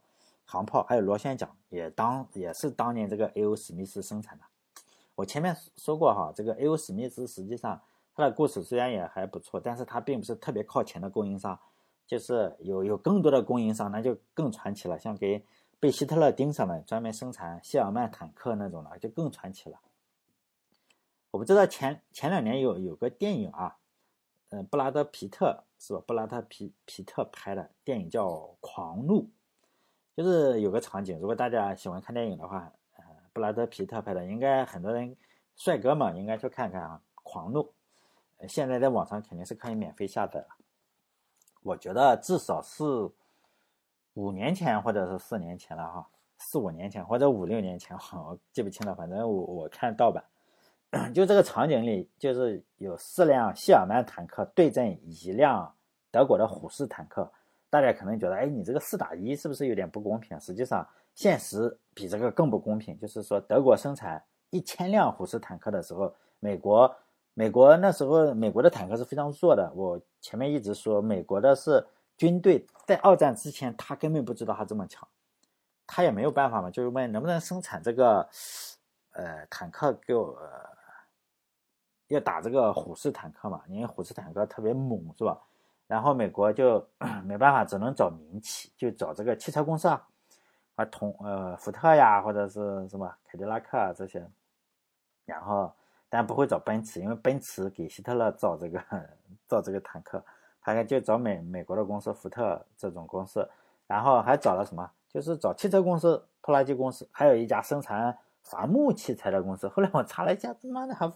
[0.46, 3.54] 航炮还有螺旋桨也当也是当年这个 A.O.
[3.56, 4.44] 史密斯生产的。
[5.16, 6.76] 我前面说过哈，这个 A.O.
[6.76, 7.82] 史密斯实际上
[8.14, 11.58] 他的故事虽然也还不错，但是他并不是特别靠前的供应商，
[12.06, 14.98] 就是有有更多的供应商那就更传奇了。
[14.98, 15.44] 像给
[15.80, 19.80] 被希特勒盯上的专门生产谢尔曼坦克那种的就更传奇了。
[21.32, 23.76] 我不知道前前两年有有个电影啊，
[24.50, 26.02] 嗯，布拉德皮特是吧？
[26.06, 28.28] 布拉德皮皮特拍的电影叫
[28.60, 29.22] 《狂怒》。
[30.16, 35.14] 就是有个场景，如果大家喜欢看电影的话，呃，布拉德皮特拍的，应该很多人
[35.56, 37.60] 帅哥嘛，应该去看看啊，《狂怒》。
[38.48, 40.46] 现在在网上肯定是可以免费下载了。
[41.62, 42.82] 我觉得至少是
[44.14, 48.94] 五年前或者是四年前了哈，四五年前或者五六年前， 我记不清了。
[48.94, 50.24] 反正我我看盗版，
[51.12, 55.74] 就这个场景里，就是有四辆谢尔曼坦克对阵一辆
[56.10, 57.30] 德国的虎式坦克。
[57.68, 60.38] 大家可能觉得，哎，你这个四打一是不是有点不公平？
[60.40, 62.96] 实际上，现实比这个更不公平。
[62.98, 66.94] 就是说，德国生产一千辆虎式坦克的时候，美国，
[67.34, 69.70] 美国那时候美国的坦克是非常弱的。
[69.74, 71.84] 我前面一直说，美国的是
[72.16, 75.06] 军队在二战之前，他根本不知道他这么强，
[75.86, 78.26] 他也没有办法嘛，就是问能不能生产这个，
[79.12, 80.38] 呃，坦克给我，
[82.08, 85.36] 要打这个虎式坦克嘛，因为虎式坦克特别猛，是吧？
[85.86, 86.86] 然后美国就
[87.24, 90.06] 没办法，只能找民企，就找这个汽车公司啊，
[90.74, 94.28] 啊，同呃福特呀，或者是什么凯迪拉克啊这些。
[95.24, 95.72] 然后，
[96.08, 98.80] 但不会找奔驰，因为奔驰给希特勒造这个
[99.46, 100.22] 造这个坦克，
[100.60, 103.48] 他就找美美国的公司福特这种公司。
[103.86, 104.90] 然后还找了什么？
[105.08, 109.68] 就是找汽车公司、拖拉机公司，还有一家生产伐木器材的公司。
[109.68, 111.10] 后来我查了一下，他妈的还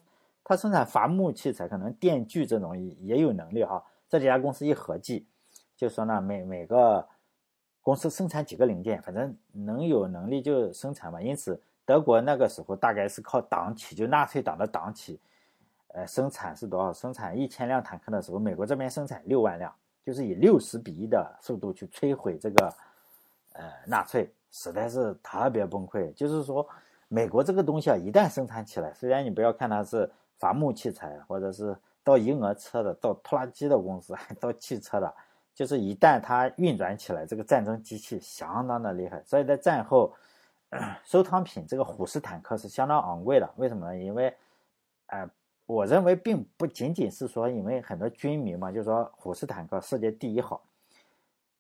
[0.45, 3.85] 他生产伐木器材，可能电锯这种也也有能力哈。
[4.11, 5.25] 这几家公司一合计，
[5.77, 7.07] 就说呢，每每个
[7.81, 11.23] 公司生产几个零件，反正能有能力就生产嘛。
[11.23, 15.21] 因此，德国那个时候大概是靠党企，就纳粹党的党企，
[15.95, 16.93] 呃，生产是多少？
[16.93, 19.73] 生产一千辆坦克的时候，美国这边生产六万辆，
[20.05, 22.75] 就是以六十比一的速度去摧毁这个，
[23.53, 26.13] 呃，纳粹，实在是特别崩溃。
[26.15, 26.69] 就是说，
[27.07, 31.77] 美国这个东西啊，一旦生产起来，虽然你不要看它是伐木器材或者是。
[32.03, 35.15] 到婴儿车的，到拖拉机的公司， 到汽车的，
[35.55, 39.23] 就是一旦它运转起来，这个战争机器相当的厉害。
[39.25, 40.13] 所以在战后，
[41.05, 43.49] 收藏品这个虎式坦克是相当昂贵的。
[43.57, 43.97] 为什么呢？
[43.97, 44.35] 因为，
[45.07, 45.29] 呃，
[45.67, 50.63] 我认为并不仅仅是说因为很多军迷嘛，就是说虎式坦克世界第一好。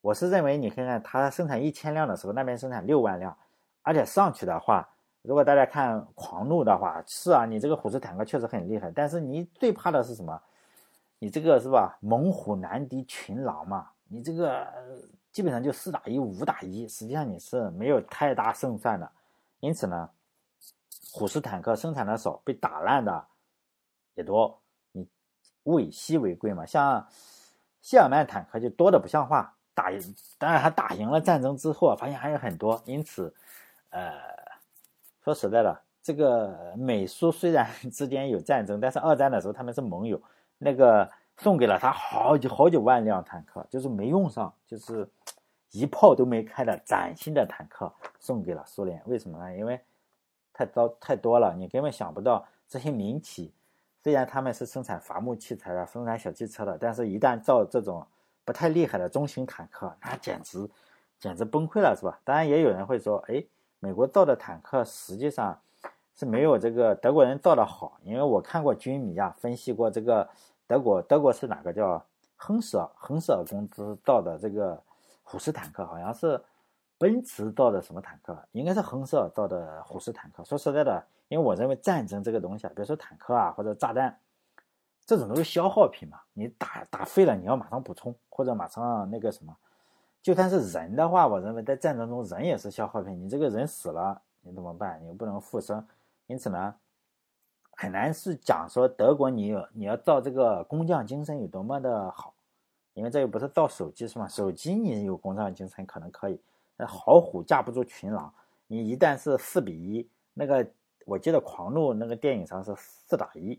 [0.00, 3.36] 我是认为，你看看它生产一千辆的时候，那边生产六万辆，
[3.82, 4.88] 而且上去的话。
[5.22, 10.40] 如果大家看《狂怒》的话，是啊，你这个虎式坦克确实很厉害，但是你最怕的是什么？
[11.18, 11.98] 你这个是吧？
[12.00, 14.66] 猛虎难敌群狼嘛，你这个
[15.30, 19.10] 基本上就四打一、五打一，实际上你是没有太大胜算的。
[19.60, 20.08] 因此呢，
[21.12, 23.26] 虎式坦克生产的少，被打烂的
[24.14, 24.58] 也多。
[24.92, 25.06] 你
[25.64, 27.06] 物以稀为贵嘛，像
[27.82, 29.54] 谢尔曼坦克就多的不像话。
[29.74, 29.90] 打
[30.36, 32.82] 当然他打赢了战争之后，发现还有很多。
[32.86, 33.32] 因此，
[33.90, 34.12] 呃，
[35.22, 40.20] 说实在的，这个美苏虽然 之间有战争，但是二战的时候他们是盟友。
[40.62, 45.08] 那个送给了他好几好几万辆坦克，就是没用上，就是
[45.70, 49.00] 一炮都没开的崭新的坦克送给了苏联。
[49.06, 49.56] 为什么呢？
[49.56, 49.80] 因为
[50.52, 53.54] 太糟太多了，你根本想不到这些民企，
[54.02, 58.06] 虽然他们是生产伐木器材的、生产小汽车的，但是一旦造这种
[58.44, 60.68] 不太厉害的中型坦克，那简直
[61.18, 62.20] 简直崩溃了，是吧？
[62.22, 63.42] 当然也有人会说，哎，
[63.80, 65.58] 美国造的坦克实际上
[66.14, 70.28] 是没有这个德国人造的好，因为我看过军迷啊分析过这个。
[70.70, 72.00] 德国，德国是哪个叫
[72.36, 74.80] 亨舍亨舍尔公司造的这个
[75.24, 75.84] 虎式坦克？
[75.84, 76.40] 好像是
[76.96, 78.38] 奔驰造的什么坦克？
[78.52, 80.44] 应该是亨舍尔造的虎式坦克。
[80.44, 84.16] 说实在的，因为我认为战争这个东西啊，比如说坦克啊或者炸弹，
[85.04, 86.20] 这种都是消耗品嘛。
[86.34, 89.52] 你打打废了，你要马上补充或者马上那个什么。
[90.22, 93.20] 就算是人的话，我认为在战争中人也是消耗品。
[93.20, 95.00] 你这个人死了，你怎么办？
[95.02, 95.86] 你又不能复生。
[96.26, 96.74] 因此呢。
[97.76, 102.34] 很难是讲说德国你有你要造这个工匠精神有多么的好，
[102.92, 104.28] 因为这又不是造手机是吗？
[104.28, 106.38] 手机你有工匠精神可能可以，
[106.76, 108.30] 那好虎架不住群狼，
[108.66, 110.70] 你一旦是四比一，那个
[111.06, 113.58] 我记得狂怒那个电影上是四打一，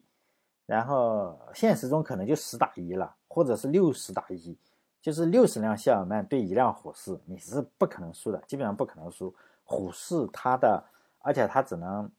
[0.68, 4.56] 然后现实中可能就十打一了，或者是六十打一，
[5.02, 9.34] 就是六十辆谢尔曼对一辆虎式，你是不可能输的，基本上不可能输。
[9.64, 10.84] 虎式它的，
[11.20, 12.10] 而且它只能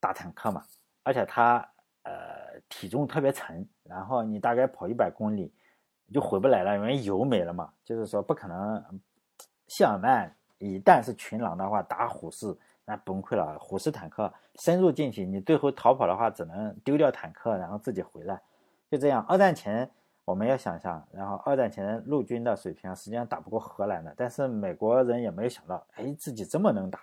[0.00, 0.64] 打坦克嘛。
[1.04, 1.66] 而且它
[2.02, 5.50] 呃体重特别沉，然后你大概跑一百公里
[6.12, 7.72] 就回不来了，因为油没了嘛。
[7.84, 9.00] 就是说不可能，
[9.68, 12.54] 谢尔曼一旦是群狼的话，打虎式
[12.84, 13.58] 那崩溃了。
[13.58, 18.40] 虎式坦克深入进去，你最后逃跑的话，只能丢掉坦克，然后自己回来。
[18.90, 19.90] 就这样，二战前
[20.28, 27.00] 我们要想象，然后二战前陆军的水平实际上打不过荷兰的，但是美国人也没有想到，哎，自己这么能打，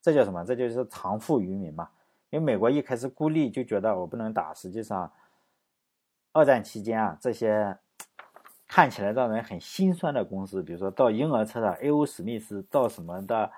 [0.00, 0.44] 这叫什么？
[0.44, 1.88] 这就是藏富于民嘛。
[2.30, 4.54] 因为美国一开始孤立，就觉得我不能打。
[4.54, 5.10] 实际上，
[6.30, 7.76] 二战期间啊，这些
[8.68, 12.06] 看起来让人很心酸的公司，比如说造婴儿车的 A.O.
[12.06, 13.50] 史密斯，造什么的，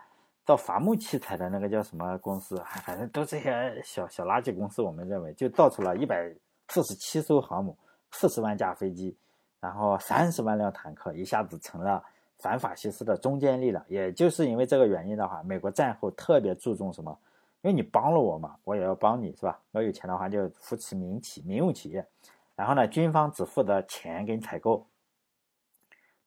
[0.47, 4.81] 造伐木器材的那个叫什么公司，反正都这些小小垃圾公司。
[4.81, 6.35] 我们认为，就造出了一百
[6.69, 7.77] 四十七艘航母，
[8.13, 9.17] 四十万架飞机，
[9.61, 12.03] 然后三十万辆坦克，一下子成了
[12.39, 13.85] 反法西斯的中坚力量。
[13.89, 17.19] 也就是因为这个原因的话，美国战后特别注重什么？
[17.63, 19.59] 因为你帮了我嘛，我也要帮你，是吧？
[19.73, 22.07] 要有钱的话就扶持民企、民用企业，
[22.55, 24.87] 然后呢，军方只负责钱跟采购，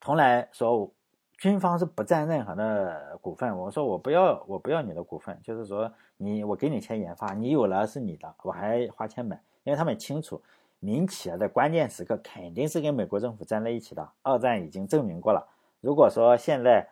[0.01, 0.91] 从来说
[1.37, 3.55] 军方是不占任何的股份。
[3.57, 10.41] 我说我不要，我不要你的股份，就是说你我给你钱研发，你有了是你的，我还花钱买，因为他们清楚
[10.79, 14.09] 民企啊在关键时刻肯定是跟美国政府站在一起的。
[14.21, 15.47] 二战已经证明过了，
[15.81, 16.87] 如果说现在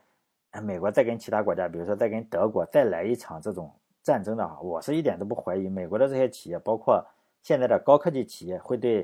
[0.61, 3.71] 美国再跟其他国家，比如说再跟德国再来一场这种。
[4.03, 7.05] 战争的话，我是一点都不怀疑美国的这些企业，包括
[7.43, 9.03] 现在的高科技企业，会对，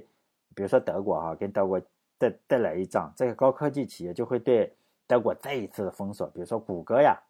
[0.56, 1.78] 比如说德国哈，跟德国
[2.18, 4.74] 再再来一仗，这个高科技企业就会对
[5.06, 6.26] 德国再一次的封锁。
[6.28, 7.22] 比如说谷歌呀，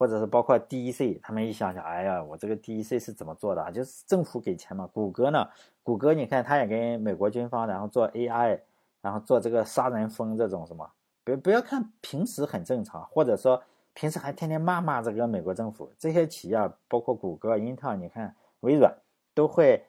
[0.00, 3.70] 或者是包括 DEC，他们一想想，哎呀，我这个 DEC 是怎么做的？
[3.70, 4.86] 就是政府给钱嘛。
[4.86, 5.46] 谷歌呢，
[5.82, 8.58] 谷歌你看，他也跟美国军方，然后做 AI，
[9.02, 10.90] 然后做这个杀人蜂这种什么，
[11.22, 13.62] 别不要看平时很正常，或者说。
[13.92, 18.96] 平时还天天骂骂这个美国政府，这些企业包括谷歌、英特尔，你看微软
[19.34, 19.84] 都会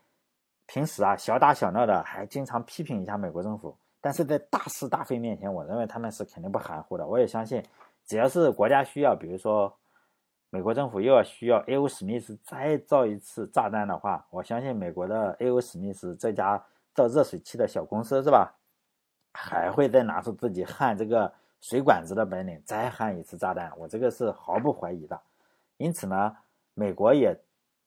[0.65, 3.77] 平时啊小打小闹的，还经常批评一下美国政府。
[4.01, 7.05] 但是在大是大非面前，我认为他们是肯定不含糊的。
[7.05, 7.63] 我也相信，
[8.03, 9.71] 只要是国家需要，比如说
[10.51, 11.87] 美国政府又要需要 A.O.
[11.87, 15.59] 史密斯再造一次炸弹的话，我相信美国的 A.O.
[15.59, 18.53] 史密斯这家造热水器的小公司是吧，
[19.33, 21.33] 还会再拿出自己焊这个。
[21.63, 25.21] 水管子的本领，再焊一次炸弹，我这个是毫不怀疑的。
[25.77, 26.35] 因此呢，
[26.73, 27.39] 美国也，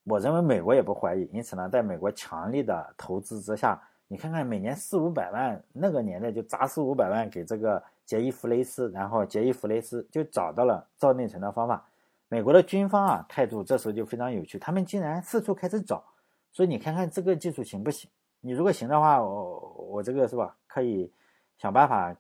[0.05, 1.29] 我认为美国也不怀疑。
[1.33, 11.85] 因此呢，在美国强力的投资之下，你看看每年四五百万，那个年代就砸四五百万给这个杰伊·弗雷斯，然后杰伊·弗雷斯就找到了造内存的方法。
[12.29, 16.05] 美国的军方啊，态度这时候就非常有趣，他们竟然四处开始找，
[16.53, 18.11] 说你看看这个技术行不行？
[18.41, 19.59] 你如果行的话，我
[19.91, 21.13] 我这个是吧，可以
[21.59, 22.17] 想办法。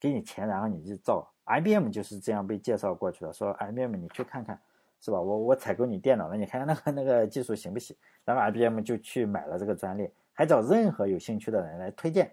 [0.00, 1.26] 给你钱，然后你去造。
[1.46, 4.60] IBM 就是这样被介绍过去的，说 IBM 你去看看，
[5.00, 5.18] 是吧？
[5.18, 7.96] 我我采购你电脑了，你看看那个那个技术行不行？
[8.22, 12.30] 然后 IBM 就去买了这个专利，还找任何有兴趣的人来推荐。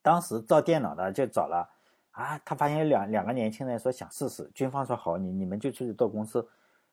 [0.00, 1.68] 当时造电脑的就找了
[2.12, 6.46] 啊，他发现两两个年轻人说想试试，军方说好，你你们就出去做公司，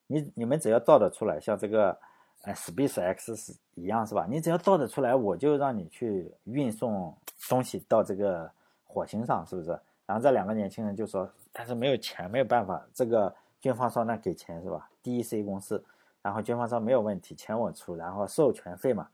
[0.05, 1.97] 你你们只要造得出来，像这个
[2.43, 4.27] 呃 Space X 是一样是吧？
[4.29, 7.15] 你只要造得出来，我就让你去运送
[7.49, 8.49] 东西到这个
[8.85, 9.77] 火星上，是不是？
[10.05, 12.81] 然后这两个年轻人就说，但是没有钱，没有办法。
[12.93, 15.83] 这个军方说那给钱是吧？DEC 公司，
[16.21, 19.09] 然后军方说没有问题，钱我出，然后授权费嘛，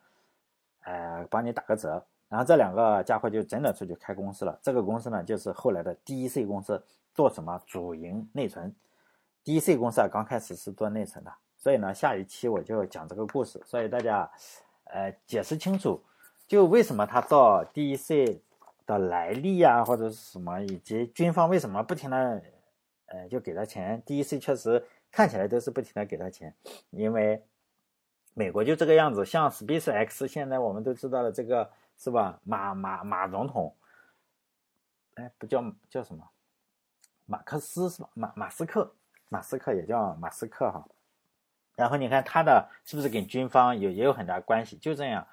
[0.82, 2.06] 呃，帮你打个折。
[2.34, 4.58] 然后这两个家伙就真的出去开公司了。
[4.60, 8.74] 这个公司呢，就是后来的 DEC 公司，做什么主营内存。
[9.46, 14.28] DEC 公司啊，刚开始是做内存的，所以呢，下一期我就讲这个故事，所以大家，
[14.86, 16.04] 呃，解释清楚，
[16.48, 18.40] 就为什么他造 DEC
[18.88, 22.42] 的来历啊，或者是什么，以及军方为什么不停的，
[23.06, 24.02] 呃，就给他钱。
[24.08, 26.52] DEC 确实看起来都是不停的给他钱，
[26.90, 27.44] 因为
[28.34, 29.24] 美国就这个样子。
[29.24, 31.70] 像 Space X，现在我们都知道了这个。
[31.98, 32.40] 是吧？
[32.44, 33.76] 马马马总统，
[35.16, 36.28] 哎，不叫叫什么？
[37.26, 38.10] 马克思是吧？
[38.14, 38.94] 马马斯克，
[39.30, 40.86] 马斯克也叫马斯克哈。
[41.76, 44.78] 然后你看他的是不是跟军方有也有很大关系？
[44.78, 45.26] 就这样，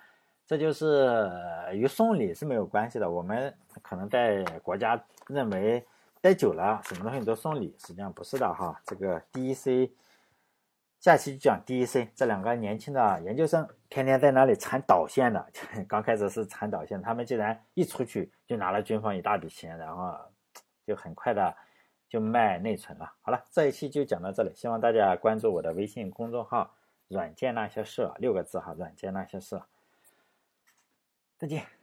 [0.47, 1.31] 这就是
[1.73, 3.11] 与送礼是没有关系的。
[3.11, 5.85] 我们可能在国家认为
[6.21, 8.81] 待久了，什么东西都送礼，实际上不是的哈。
[8.87, 9.93] 这个 D.C.
[11.01, 13.67] 下期就讲 DEC 这两个年轻的研究生。
[13.89, 15.45] 天天在那里缠导线的，
[15.89, 20.15] 刚开始是缠导线，他们竟然一出去就拿了军方一大笔钱，然后
[20.87, 21.57] 就很快的
[22.07, 23.11] 就卖内存了。
[23.23, 26.77] 好了，这一期就讲到这里，希望大家关注我的微信公众号
[27.09, 29.61] “软件那些事”六个字哈，“软件那些事”。
[31.39, 31.80] 再见。